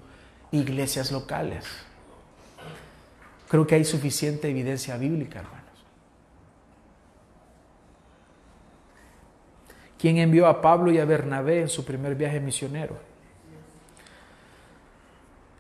[0.52, 1.64] Iglesias locales.
[3.48, 5.86] Creo que hay suficiente evidencia bíblica, hermanos.
[9.98, 13.15] ¿Quién envió a Pablo y a Bernabé en su primer viaje misionero?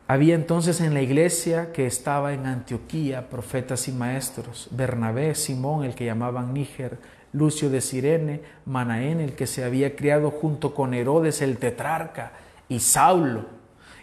[0.07, 5.95] Había entonces en la iglesia que estaba en Antioquía profetas y maestros, Bernabé, Simón, el
[5.95, 6.99] que llamaban Níger,
[7.33, 12.33] Lucio de Sirene, Manaén, el que se había criado junto con Herodes el tetrarca,
[12.69, 13.45] y Saulo.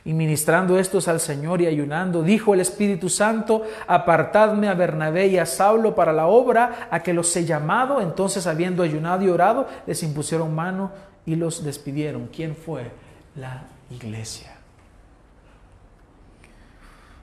[0.04, 5.38] Y ministrando estos al Señor y ayunando, dijo el Espíritu Santo, apartadme a Bernabé y
[5.38, 8.00] a Saulo para la obra a que los he llamado.
[8.00, 10.90] Entonces, habiendo ayunado y orado, les impusieron mano
[11.24, 12.28] y los despidieron.
[12.34, 12.90] ¿Quién fue?
[13.36, 14.51] La iglesia.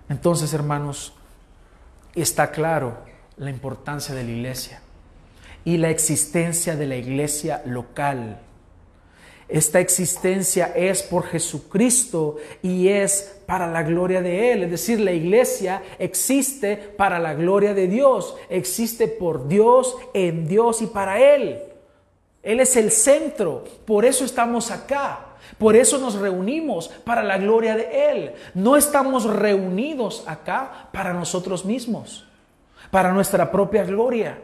[0.09, 1.13] Entonces, hermanos,
[2.15, 2.97] está claro
[3.37, 4.81] la importancia de la iglesia
[5.63, 8.41] y la existencia de la iglesia local.
[9.47, 14.63] Esta existencia es por Jesucristo y es para la gloria de Él.
[14.63, 20.81] Es decir, la iglesia existe para la gloria de Dios, existe por Dios, en Dios
[20.81, 21.59] y para Él.
[22.43, 25.28] Él es el centro, por eso estamos acá.
[25.59, 28.31] Por eso nos reunimos para la gloria de Él.
[28.55, 32.25] No estamos reunidos acá para nosotros mismos,
[32.89, 34.41] para nuestra propia gloria.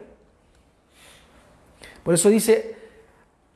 [2.04, 2.76] Por eso dice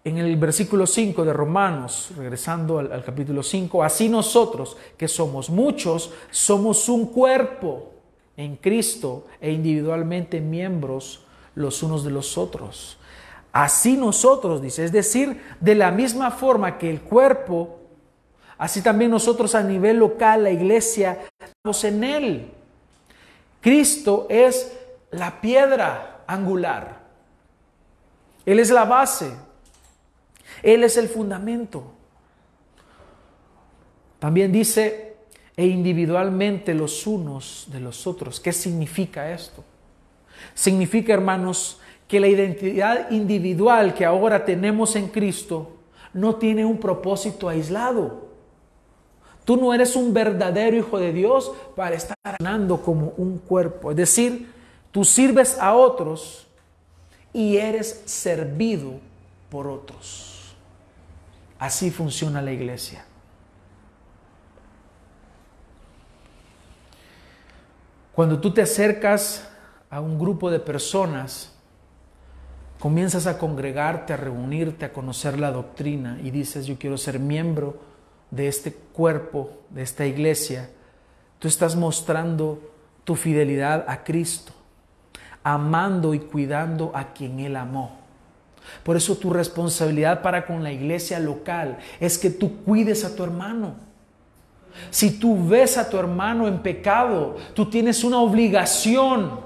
[0.02, 6.12] en el versículo 5 de Romanos, regresando al, capítulo 5, así nosotros que somos muchos,
[6.30, 7.92] somos un cuerpo
[8.36, 11.20] en Cristo e individualmente miembros
[11.54, 12.96] los unos de los otros.
[13.52, 17.80] Así nosotros, dice, es decir, de la misma forma que el cuerpo,
[18.58, 22.52] así también nosotros a nivel local, la iglesia, estamos en él.
[23.60, 24.72] Cristo es
[25.10, 27.00] la piedra angular.
[28.46, 29.32] Él es la base.
[30.62, 31.92] Él es el fundamento.
[34.18, 35.16] También dice,
[35.56, 38.38] e individualmente los unos de los otros.
[38.38, 39.64] ¿Qué significa esto?
[40.54, 41.80] Significa, hermanos,
[42.10, 45.76] que la identidad individual que ahora tenemos en Cristo
[46.12, 48.30] no tiene un propósito aislado.
[49.44, 53.92] Tú no eres un verdadero hijo de Dios para estar andando como un cuerpo.
[53.92, 54.52] Es decir,
[54.90, 56.48] tú sirves a otros
[57.32, 58.94] y eres servido
[59.48, 60.56] por otros.
[61.60, 63.04] Así funciona la iglesia.
[68.12, 69.48] Cuando tú te acercas
[69.88, 71.49] a un grupo de personas,
[72.80, 77.78] comienzas a congregarte, a reunirte, a conocer la doctrina y dices, yo quiero ser miembro
[78.30, 80.70] de este cuerpo, de esta iglesia,
[81.38, 82.72] tú estás mostrando
[83.04, 84.52] tu fidelidad a Cristo,
[85.44, 87.98] amando y cuidando a quien Él amó.
[88.82, 93.22] Por eso tu responsabilidad para con la iglesia local es que tú cuides a tu
[93.22, 93.74] hermano.
[94.90, 99.40] Si tú ves a tu hermano en pecado, tú tienes una obligación,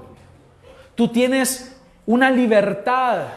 [0.95, 1.74] tú tienes
[2.05, 3.27] una libertad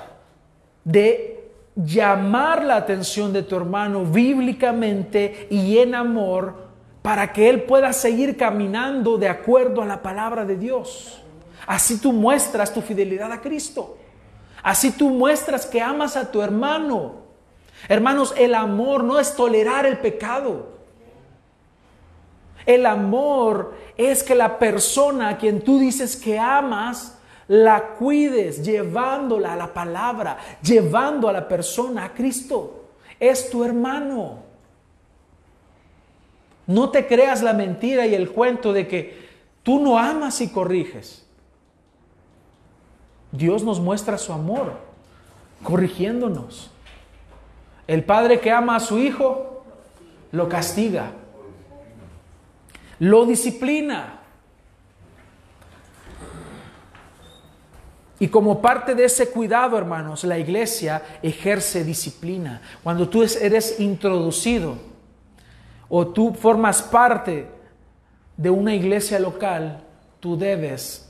[0.84, 6.68] de llamar la atención de tu hermano bíblicamente y en amor
[7.02, 11.22] para que él pueda seguir caminando de acuerdo a la palabra de Dios.
[11.66, 13.96] Así tú muestras tu fidelidad a Cristo.
[14.62, 17.14] Así tú muestras que amas a tu hermano.
[17.88, 20.78] Hermanos, el amor no es tolerar el pecado.
[22.66, 27.17] El amor es que la persona a quien tú dices que amas,
[27.48, 32.84] la cuides llevándola a la palabra, llevando a la persona a Cristo.
[33.18, 34.44] Es tu hermano.
[36.66, 39.28] No te creas la mentira y el cuento de que
[39.62, 41.26] tú no amas y corriges.
[43.32, 44.74] Dios nos muestra su amor
[45.62, 46.70] corrigiéndonos.
[47.86, 49.64] El padre que ama a su hijo
[50.30, 51.12] lo castiga,
[52.98, 54.17] lo disciplina.
[58.20, 62.60] Y como parte de ese cuidado, hermanos, la iglesia ejerce disciplina.
[62.82, 64.76] Cuando tú eres introducido
[65.88, 67.46] o tú formas parte
[68.36, 69.84] de una iglesia local,
[70.18, 71.08] tú debes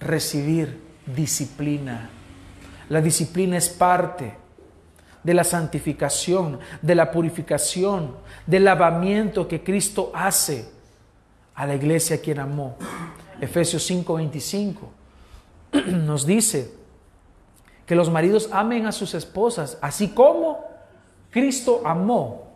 [0.00, 2.10] recibir disciplina.
[2.88, 4.34] La disciplina es parte
[5.22, 10.68] de la santificación, de la purificación, del lavamiento que Cristo hace
[11.54, 12.76] a la iglesia quien amó.
[13.40, 14.97] Efesios 5:25
[15.86, 16.72] nos dice
[17.86, 20.64] que los maridos amen a sus esposas, así como
[21.30, 22.52] Cristo amó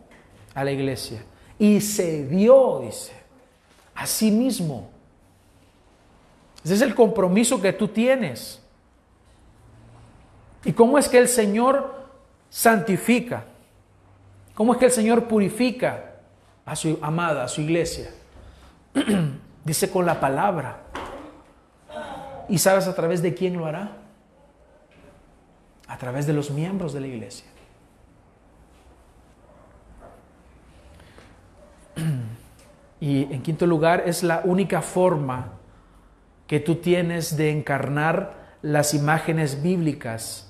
[0.53, 1.23] a la iglesia
[1.57, 3.13] y se dio, dice,
[3.95, 4.89] a sí mismo.
[6.63, 8.61] Ese es el compromiso que tú tienes.
[10.65, 12.07] ¿Y cómo es que el Señor
[12.49, 13.45] santifica?
[14.55, 16.11] ¿Cómo es que el Señor purifica
[16.65, 18.11] a su amada, a su iglesia?
[19.65, 20.82] Dice con la palabra.
[22.49, 23.97] ¿Y sabes a través de quién lo hará?
[25.87, 27.45] A través de los miembros de la iglesia.
[32.99, 35.55] Y en quinto lugar, es la única forma
[36.47, 38.31] que tú tienes de encarnar
[38.61, 40.49] las imágenes bíblicas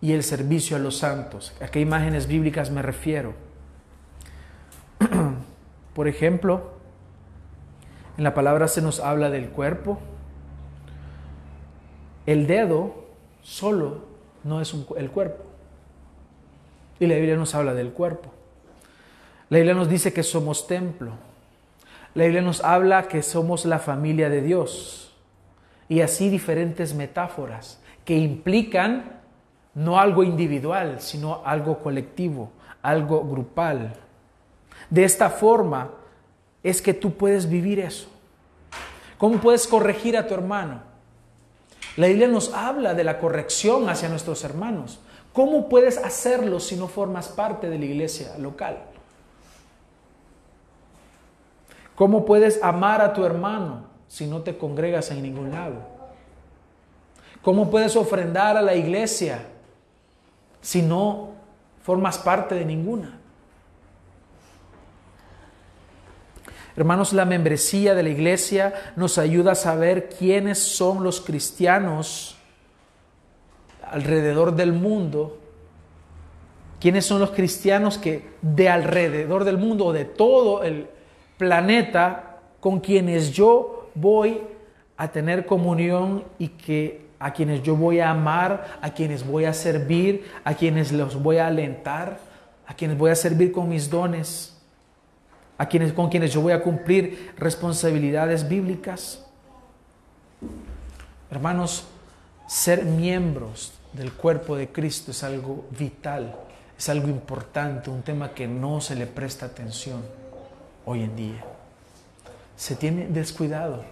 [0.00, 1.54] y el servicio a los santos.
[1.60, 3.34] ¿A qué imágenes bíblicas me refiero?
[5.94, 6.72] Por ejemplo,
[8.16, 10.00] en la palabra se nos habla del cuerpo,
[12.26, 13.04] el dedo
[13.42, 13.98] solo
[14.44, 15.44] no es el cuerpo.
[17.00, 18.30] Y la Biblia nos habla del cuerpo.
[19.48, 21.12] La Biblia nos dice que somos templo.
[22.14, 25.14] La Biblia nos habla que somos la familia de Dios.
[25.88, 29.20] Y así diferentes metáforas que implican
[29.74, 32.50] no algo individual, sino algo colectivo,
[32.82, 33.94] algo grupal.
[34.90, 35.90] De esta forma
[36.62, 38.08] es que tú puedes vivir eso.
[39.18, 40.91] ¿Cómo puedes corregir a tu hermano?
[41.96, 45.00] La Biblia nos habla de la corrección hacia nuestros hermanos.
[45.32, 48.78] ¿Cómo puedes hacerlo si no formas parte de la iglesia local?
[51.94, 55.76] ¿Cómo puedes amar a tu hermano si no te congregas en ningún lado?
[57.42, 59.46] ¿Cómo puedes ofrendar a la iglesia
[60.60, 61.30] si no
[61.82, 63.21] formas parte de ninguna?
[66.76, 72.36] Hermanos, la membresía de la iglesia nos ayuda a saber quiénes son los cristianos
[73.90, 75.38] alrededor del mundo,
[76.80, 80.88] quiénes son los cristianos que de alrededor del mundo de todo el
[81.36, 84.40] planeta con quienes yo voy
[84.96, 89.52] a tener comunión y que a quienes yo voy a amar, a quienes voy a
[89.52, 92.18] servir, a quienes los voy a alentar,
[92.66, 94.51] a quienes voy a servir con mis dones
[95.58, 99.24] a quienes, con quienes yo voy a cumplir responsabilidades bíblicas.
[101.30, 101.84] Hermanos,
[102.46, 106.36] ser miembros del cuerpo de Cristo es algo vital,
[106.76, 110.02] es algo importante, un tema que no se le presta atención
[110.84, 111.44] hoy en día.
[112.56, 113.84] Se tiene descuidado.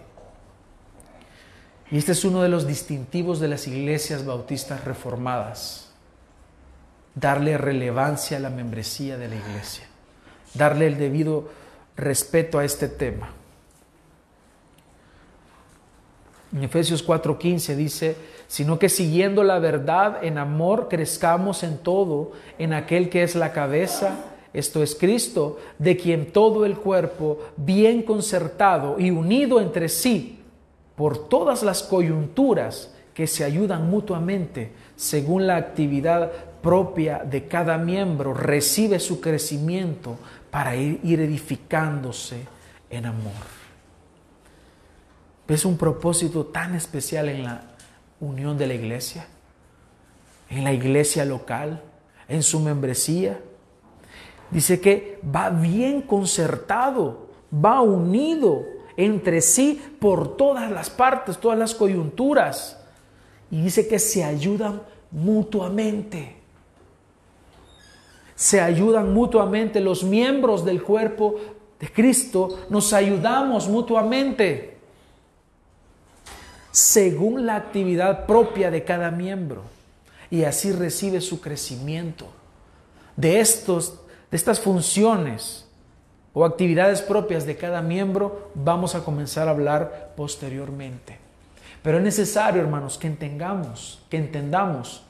[1.91, 5.91] Y este es uno de los distintivos de las iglesias bautistas reformadas.
[7.15, 9.89] Darle relevancia a la membresía de la iglesia
[10.55, 11.49] darle el debido
[11.97, 13.31] respeto a este tema.
[16.53, 18.17] En Efesios 4:15 dice,
[18.49, 23.53] sino que siguiendo la verdad en amor crezcamos en todo, en aquel que es la
[23.53, 30.41] cabeza, esto es Cristo, de quien todo el cuerpo, bien concertado y unido entre sí
[30.97, 36.33] por todas las coyunturas que se ayudan mutuamente según la actividad
[36.63, 40.19] propia de cada miembro, recibe su crecimiento
[40.51, 42.47] para ir, edificándose
[42.89, 43.33] en amor.
[45.47, 47.63] ¿Ves un propósito tan especial en la
[48.21, 49.27] unión de la iglesia?
[50.49, 51.83] En la iglesia local,
[52.29, 53.41] en su membresía.
[54.51, 58.65] Dice que va bien concertado, va unido
[58.97, 62.77] entre sí por todas las partes, todas las coyunturas.
[63.51, 66.39] Y dice que se ayudan mutuamente.
[68.41, 71.36] Se ayudan mutuamente los miembros del cuerpo
[71.78, 74.78] de Cristo, nos ayudamos mutuamente
[76.70, 79.64] según la actividad propia de cada miembro
[80.30, 82.28] y así recibe su crecimiento.
[83.14, 85.66] De, estos, de estas funciones
[86.32, 91.18] o actividades propias de cada miembro vamos a comenzar a hablar posteriormente.
[91.82, 95.03] Pero es necesario, hermanos, que entendamos, que entendamos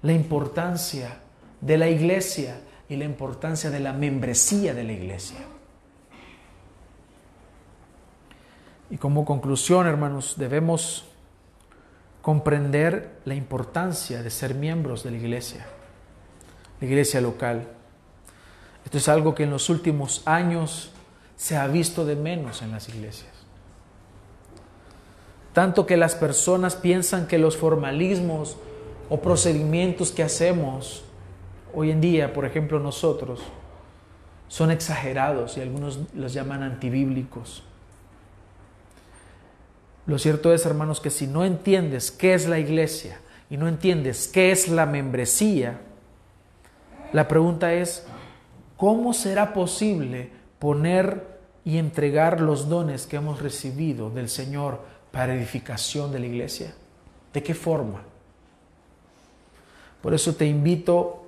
[0.00, 1.18] la importancia
[1.62, 5.38] de la iglesia y la importancia de la membresía de la iglesia.
[8.90, 11.06] Y como conclusión, hermanos, debemos
[12.20, 15.64] comprender la importancia de ser miembros de la iglesia,
[16.80, 17.68] la iglesia local.
[18.84, 20.90] Esto es algo que en los últimos años
[21.36, 23.30] se ha visto de menos en las iglesias.
[25.52, 28.56] Tanto que las personas piensan que los formalismos
[29.08, 31.04] o procedimientos que hacemos
[31.74, 33.40] hoy en día, por ejemplo nosotros,
[34.48, 37.64] son exagerados y algunos los llaman antibíblicos.
[40.06, 44.28] Lo cierto es, hermanos, que si no entiendes qué es la iglesia y no entiendes
[44.28, 45.80] qué es la membresía,
[47.12, 48.04] la pregunta es,
[48.76, 51.32] ¿cómo será posible poner
[51.64, 54.80] y entregar los dones que hemos recibido del Señor
[55.12, 56.74] para edificación de la iglesia?
[57.32, 58.02] ¿De qué forma?
[60.02, 61.21] Por eso te invito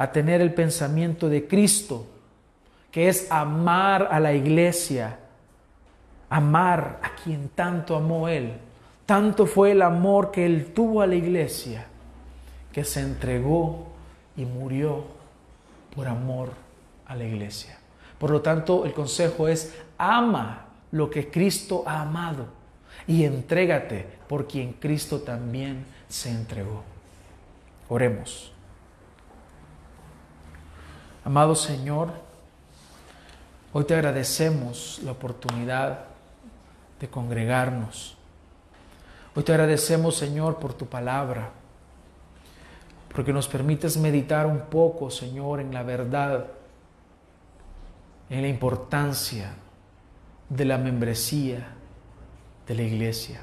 [0.00, 2.06] a tener el pensamiento de Cristo,
[2.90, 5.18] que es amar a la iglesia
[6.30, 8.54] amar a quien tanto amó Él.
[9.04, 11.86] Tanto fue el amor que Él tuvo a la iglesia
[12.72, 13.88] que se entregó
[14.36, 15.04] y murió
[15.94, 16.50] por amor
[17.06, 17.76] a la iglesia.
[18.18, 22.46] Por lo tanto, el consejo es ama lo que Cristo ha amado
[23.08, 26.84] y entrégate por quien Cristo también se entregó.
[27.88, 28.52] Oremos.
[31.30, 32.08] Amado Señor,
[33.72, 36.06] hoy te agradecemos la oportunidad
[36.98, 38.16] de congregarnos.
[39.36, 41.50] Hoy te agradecemos, Señor, por tu palabra,
[43.14, 46.48] porque nos permites meditar un poco, Señor, en la verdad,
[48.28, 49.52] en la importancia
[50.48, 51.76] de la membresía
[52.66, 53.40] de la iglesia.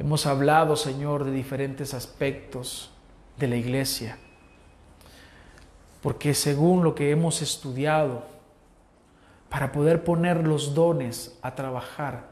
[0.00, 2.90] Hemos hablado, Señor, de diferentes aspectos
[3.38, 4.18] de la iglesia,
[6.02, 8.24] porque según lo que hemos estudiado,
[9.48, 12.28] para poder poner los dones a trabajar,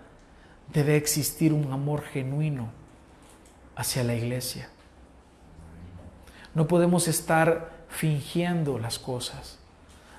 [0.72, 2.68] debe existir un amor genuino
[3.76, 4.68] hacia la iglesia.
[6.54, 9.58] No podemos estar fingiendo las cosas.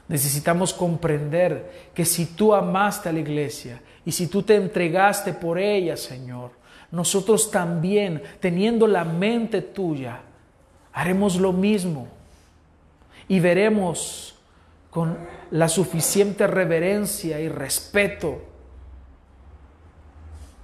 [0.07, 5.59] Necesitamos comprender que si tú amaste a la iglesia y si tú te entregaste por
[5.59, 6.51] ella, Señor,
[6.91, 10.21] nosotros también, teniendo la mente tuya,
[10.91, 12.18] haremos lo mismo
[13.29, 14.35] y veremos
[14.89, 15.17] con
[15.51, 18.41] la suficiente reverencia y respeto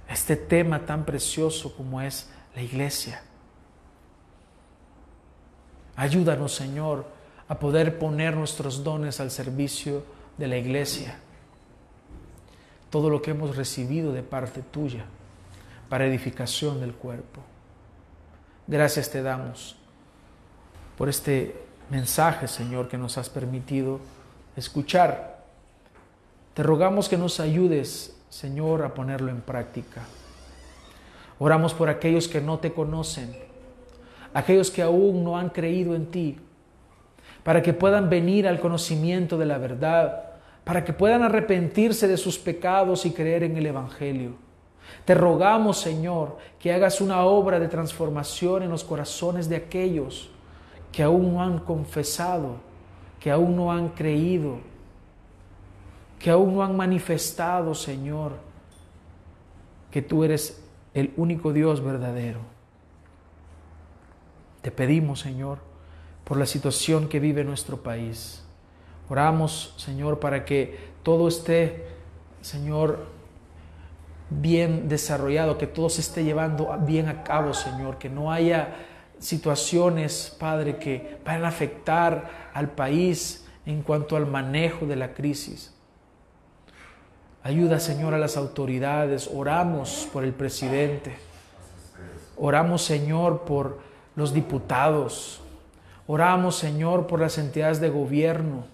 [0.08, 3.22] este tema tan precioso como es la iglesia.
[5.94, 7.06] Ayúdanos, Señor,
[7.48, 10.04] a poder poner nuestros dones al servicio
[10.36, 11.18] de la iglesia.
[12.90, 15.04] Todo lo que hemos recibido de parte tuya
[15.88, 17.42] para edificación del cuerpo.
[18.66, 19.76] Gracias te damos
[20.98, 24.00] por este mensaje, Señor, que nos has permitido
[24.56, 25.44] escuchar.
[26.54, 30.02] Te rogamos que nos ayudes, Señor, a ponerlo en práctica.
[31.38, 33.36] Oramos por aquellos que no te conocen,
[34.32, 36.38] aquellos que aún no han creído en ti,
[37.44, 40.24] para que puedan venir al conocimiento de la verdad,
[40.64, 44.32] para que puedan arrepentirse de sus pecados y creer en el Evangelio.
[45.04, 50.30] Te rogamos, Señor, que hagas una obra de transformación en los corazones de aquellos
[50.96, 52.56] que aún no han confesado
[53.20, 54.58] que aún no han creído,
[56.18, 58.34] que aún no han manifestado, Señor,
[59.90, 60.62] que tú eres
[60.94, 62.38] el único Dios verdadero.
[64.62, 65.58] Te pedimos, Señor,
[66.22, 68.44] por la situación que vive nuestro país.
[69.08, 71.88] Oramos, Señor, para que todo esté,
[72.42, 73.06] Señor,
[74.30, 78.74] bien desarrollado, que todo se esté llevando bien a cabo, Señor, que no haya
[79.18, 85.74] situaciones, Padre, que vayan a afectar al país en cuanto al manejo de la crisis.
[87.42, 89.30] Ayuda, Señor, a las autoridades.
[89.32, 91.16] Oramos por el presidente.
[92.36, 93.78] Oramos, Señor, por
[94.16, 95.40] los diputados.
[96.06, 98.64] Oramos, Señor, por las entidades de gobierno.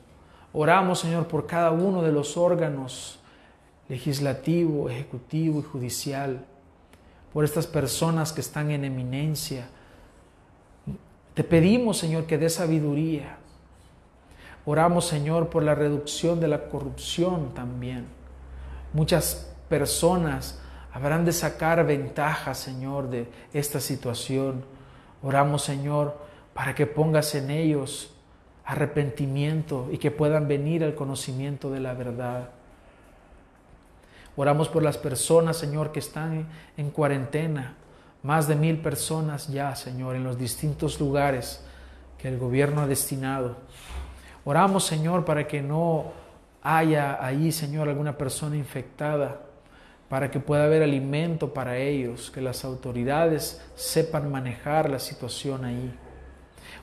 [0.53, 3.18] Oramos, Señor, por cada uno de los órganos
[3.88, 6.45] legislativo, ejecutivo y judicial,
[7.32, 9.68] por estas personas que están en eminencia.
[11.34, 13.38] Te pedimos, Señor, que dé sabiduría.
[14.64, 18.06] Oramos, Señor, por la reducción de la corrupción también.
[18.92, 20.60] Muchas personas
[20.92, 24.64] habrán de sacar ventaja, Señor, de esta situación.
[25.22, 26.16] Oramos, Señor,
[26.54, 28.14] para que pongas en ellos
[28.64, 32.50] arrepentimiento y que puedan venir al conocimiento de la verdad.
[34.36, 37.76] Oramos por las personas, Señor, que están en cuarentena.
[38.22, 41.64] Más de mil personas ya, Señor, en los distintos lugares
[42.18, 43.56] que el gobierno ha destinado.
[44.44, 46.12] Oramos, Señor, para que no
[46.62, 49.40] haya ahí, Señor, alguna persona infectada,
[50.08, 55.92] para que pueda haber alimento para ellos, que las autoridades sepan manejar la situación ahí.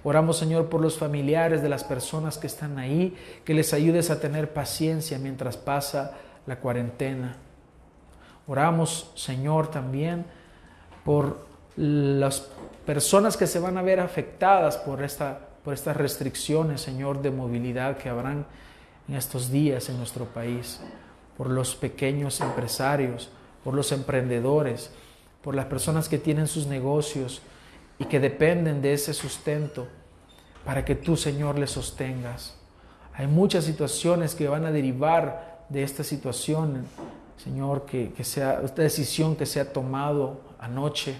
[0.03, 3.15] Oramos, Señor, por los familiares de las personas que están ahí,
[3.45, 6.13] que les ayudes a tener paciencia mientras pasa
[6.45, 7.35] la cuarentena.
[8.47, 10.25] Oramos, Señor, también
[11.05, 11.45] por
[11.75, 12.49] las
[12.85, 17.97] personas que se van a ver afectadas por, esta, por estas restricciones, Señor, de movilidad
[17.97, 18.45] que habrán
[19.07, 20.79] en estos días en nuestro país,
[21.37, 23.29] por los pequeños empresarios,
[23.63, 24.91] por los emprendedores,
[25.41, 27.41] por las personas que tienen sus negocios
[27.97, 29.87] y que dependen de ese sustento
[30.65, 32.55] para que tú, Señor, les sostengas.
[33.13, 36.85] Hay muchas situaciones que van a derivar de esta situación,
[37.37, 41.15] Señor, que, sea esta decisión que se ha tomado anoche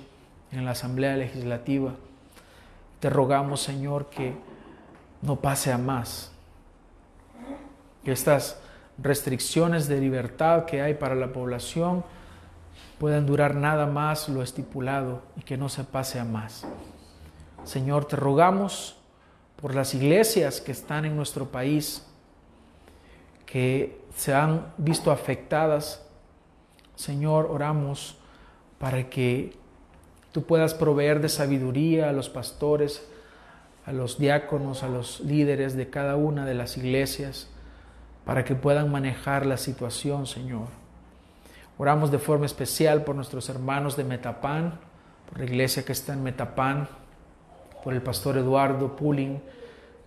[0.52, 1.94] en la Asamblea Legislativa.
[3.00, 4.36] Te rogamos, Señor, que
[5.22, 6.32] no pase a más.
[8.04, 8.60] Que estas
[8.98, 12.04] restricciones de libertad que hay para la población
[12.98, 16.66] puedan durar nada más lo estipulado y que no se pase a más.
[17.64, 18.98] Señor, te rogamos
[19.56, 22.06] por las iglesias que están en nuestro país,
[23.46, 26.06] que se han visto afectadas.
[26.96, 28.19] Señor, oramos
[28.80, 29.54] para que
[30.32, 33.06] tú puedas proveer de sabiduría a los pastores,
[33.86, 37.50] a los diáconos, a los líderes de cada una de las iglesias,
[38.26, 40.68] para que puedan manejar la situación, Señor.
[41.78, 44.80] Oramos de forma especial por nuestros hermanos de Metapán,
[45.28, 46.88] por la iglesia que está en Metapán,
[47.84, 49.42] por el pastor Eduardo Pulling,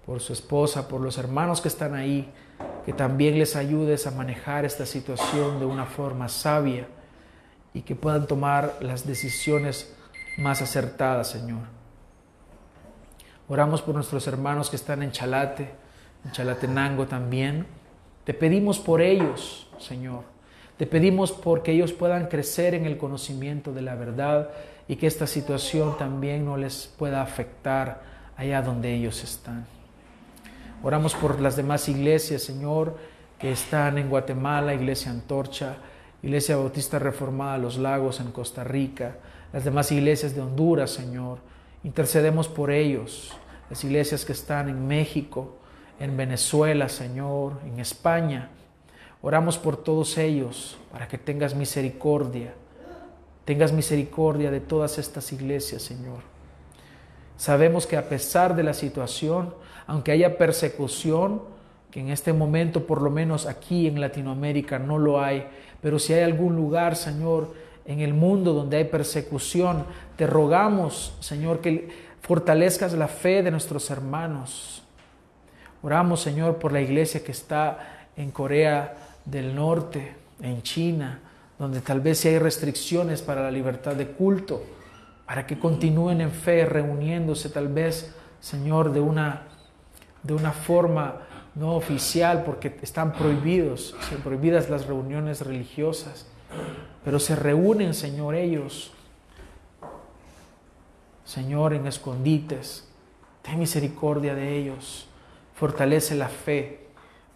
[0.07, 2.31] por su esposa, por los hermanos que están ahí,
[2.85, 6.87] que también les ayudes a manejar esta situación de una forma sabia
[7.75, 9.95] y que puedan tomar las decisiones
[10.39, 11.63] más acertadas, Señor.
[13.49, 15.71] Oramos por nuestros hermanos que están en Chalate,
[16.25, 17.67] en Chalatenango también.
[18.25, 20.25] Te pedimos por ellos, Señor.
[20.77, 24.51] Te pedimos porque ellos puedan crecer en el conocimiento de la verdad
[24.89, 28.03] y que esta situación también no les pueda afectar
[28.37, 29.67] allá donde ellos están.
[30.83, 32.97] Oramos por las demás iglesias, Señor,
[33.39, 35.77] que están en Guatemala, Iglesia Antorcha,
[36.23, 39.17] Iglesia Bautista Reformada Los Lagos en Costa Rica,
[39.53, 41.39] las demás iglesias de Honduras, Señor.
[41.83, 43.33] Intercedemos por ellos,
[43.69, 45.57] las iglesias que están en México,
[45.99, 48.51] en Venezuela, Señor, en España.
[49.21, 52.55] Oramos por todos ellos para que tengas misericordia.
[53.45, 56.21] Tengas misericordia de todas estas iglesias, Señor.
[57.37, 59.55] Sabemos que a pesar de la situación,
[59.89, 61.43] aunque haya persecución,
[61.91, 65.47] que en este momento por lo menos aquí en Latinoamérica no lo hay,
[65.83, 67.53] pero si hay algún lugar, Señor,
[67.85, 69.85] en el mundo donde hay persecución,
[70.17, 71.91] te rogamos, Señor, que
[72.23, 74.83] fortalezcas la fe de nuestros hermanos.
[75.83, 81.21] Oramos, Señor, por la iglesia que está en Corea del Norte, en China,
[81.59, 84.63] donde tal vez hay restricciones para la libertad de culto,
[85.27, 89.49] para que continúen en fe, reuniéndose tal vez, Señor, de una
[90.23, 91.17] de una forma
[91.55, 96.27] no oficial porque están prohibidos, prohibidas las reuniones religiosas,
[97.05, 98.93] pero se reúnen, Señor, ellos,
[101.25, 102.89] Señor, en escondites,
[103.43, 105.07] ten misericordia de ellos,
[105.55, 106.87] fortalece la fe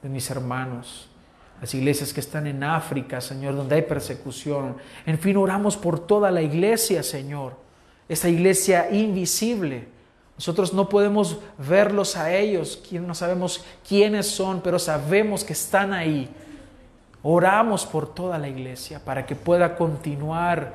[0.02, 1.08] de mis hermanos.
[1.60, 4.76] las iglesias que están en África, Señor, donde hay persecución.
[5.06, 7.56] En fin, oramos por toda la iglesia, Señor,
[8.08, 9.88] esa iglesia invisible.
[10.36, 16.28] Nosotros no podemos verlos a ellos, no sabemos quiénes son, pero sabemos que están ahí.
[17.22, 20.74] Oramos por toda la iglesia para que pueda continuar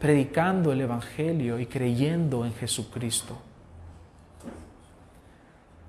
[0.00, 3.36] predicando el Evangelio y creyendo en Jesucristo.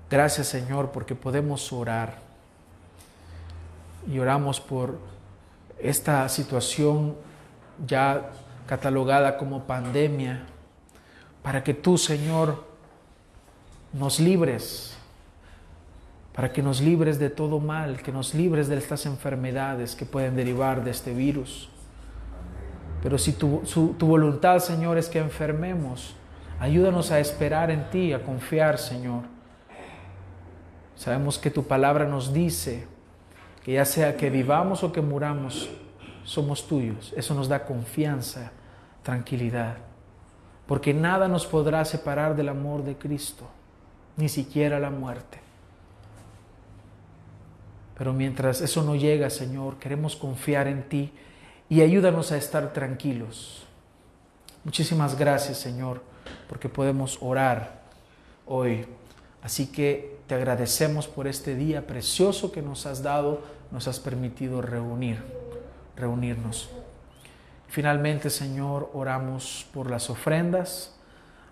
[0.08, 2.14] Gracias Señor porque podemos orar
[4.10, 4.98] y oramos por
[5.78, 7.14] esta situación
[7.86, 8.30] ya
[8.66, 10.44] catalogada como pandemia,
[11.42, 12.67] para que tú, Señor,
[13.92, 14.96] nos libres,
[16.34, 20.36] para que nos libres de todo mal, que nos libres de estas enfermedades que pueden
[20.36, 21.68] derivar de este virus.
[23.02, 23.62] Pero si tu,
[23.98, 26.14] tu voluntad, Señor, es que enfermemos,
[26.60, 29.22] ayúdanos a esperar en ti, a confiar, Señor.
[30.96, 32.86] Sabemos que tu palabra nos dice
[33.62, 35.70] que ya sea que vivamos o que muramos,
[36.24, 37.12] somos tuyos.
[37.16, 38.50] Eso nos da confianza,
[39.02, 39.76] tranquilidad,
[40.66, 43.48] porque nada nos podrá separar del amor de Cristo,
[44.18, 45.38] ni siquiera la muerte.
[47.96, 51.10] Pero mientras eso no llega, Señor, queremos confiar en ti
[51.70, 53.66] y ayúdanos a estar tranquilos.
[54.62, 56.02] Muchísimas gracias, Señor,
[56.48, 57.80] porque podemos orar
[58.46, 58.84] hoy.
[59.42, 64.62] Así que te agradecemos por este día precioso que nos has dado nos has permitido
[64.62, 65.22] reunir,
[65.96, 66.70] reunirnos.
[67.68, 70.94] Finalmente, Señor, oramos por las ofrendas,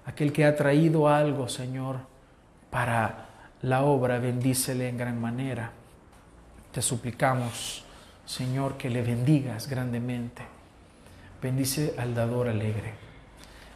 [0.06, 1.98] aquel que ha traído algo, Señor,
[2.70, 3.26] para
[3.62, 5.70] la obra, bendícele en gran manera.
[6.72, 7.84] Te suplicamos,
[8.24, 10.42] Señor, que le bendigas grandemente.
[11.40, 12.94] Bendice al dador alegre.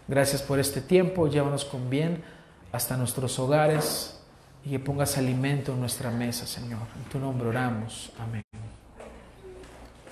[0.07, 2.23] Gracias por este tiempo, llévanos con bien
[2.73, 4.21] hasta nuestros hogares
[4.65, 6.83] y que pongas alimento en nuestra mesa, Señor.
[6.97, 8.13] En tu nombre oramos.
[8.19, 8.43] Amén.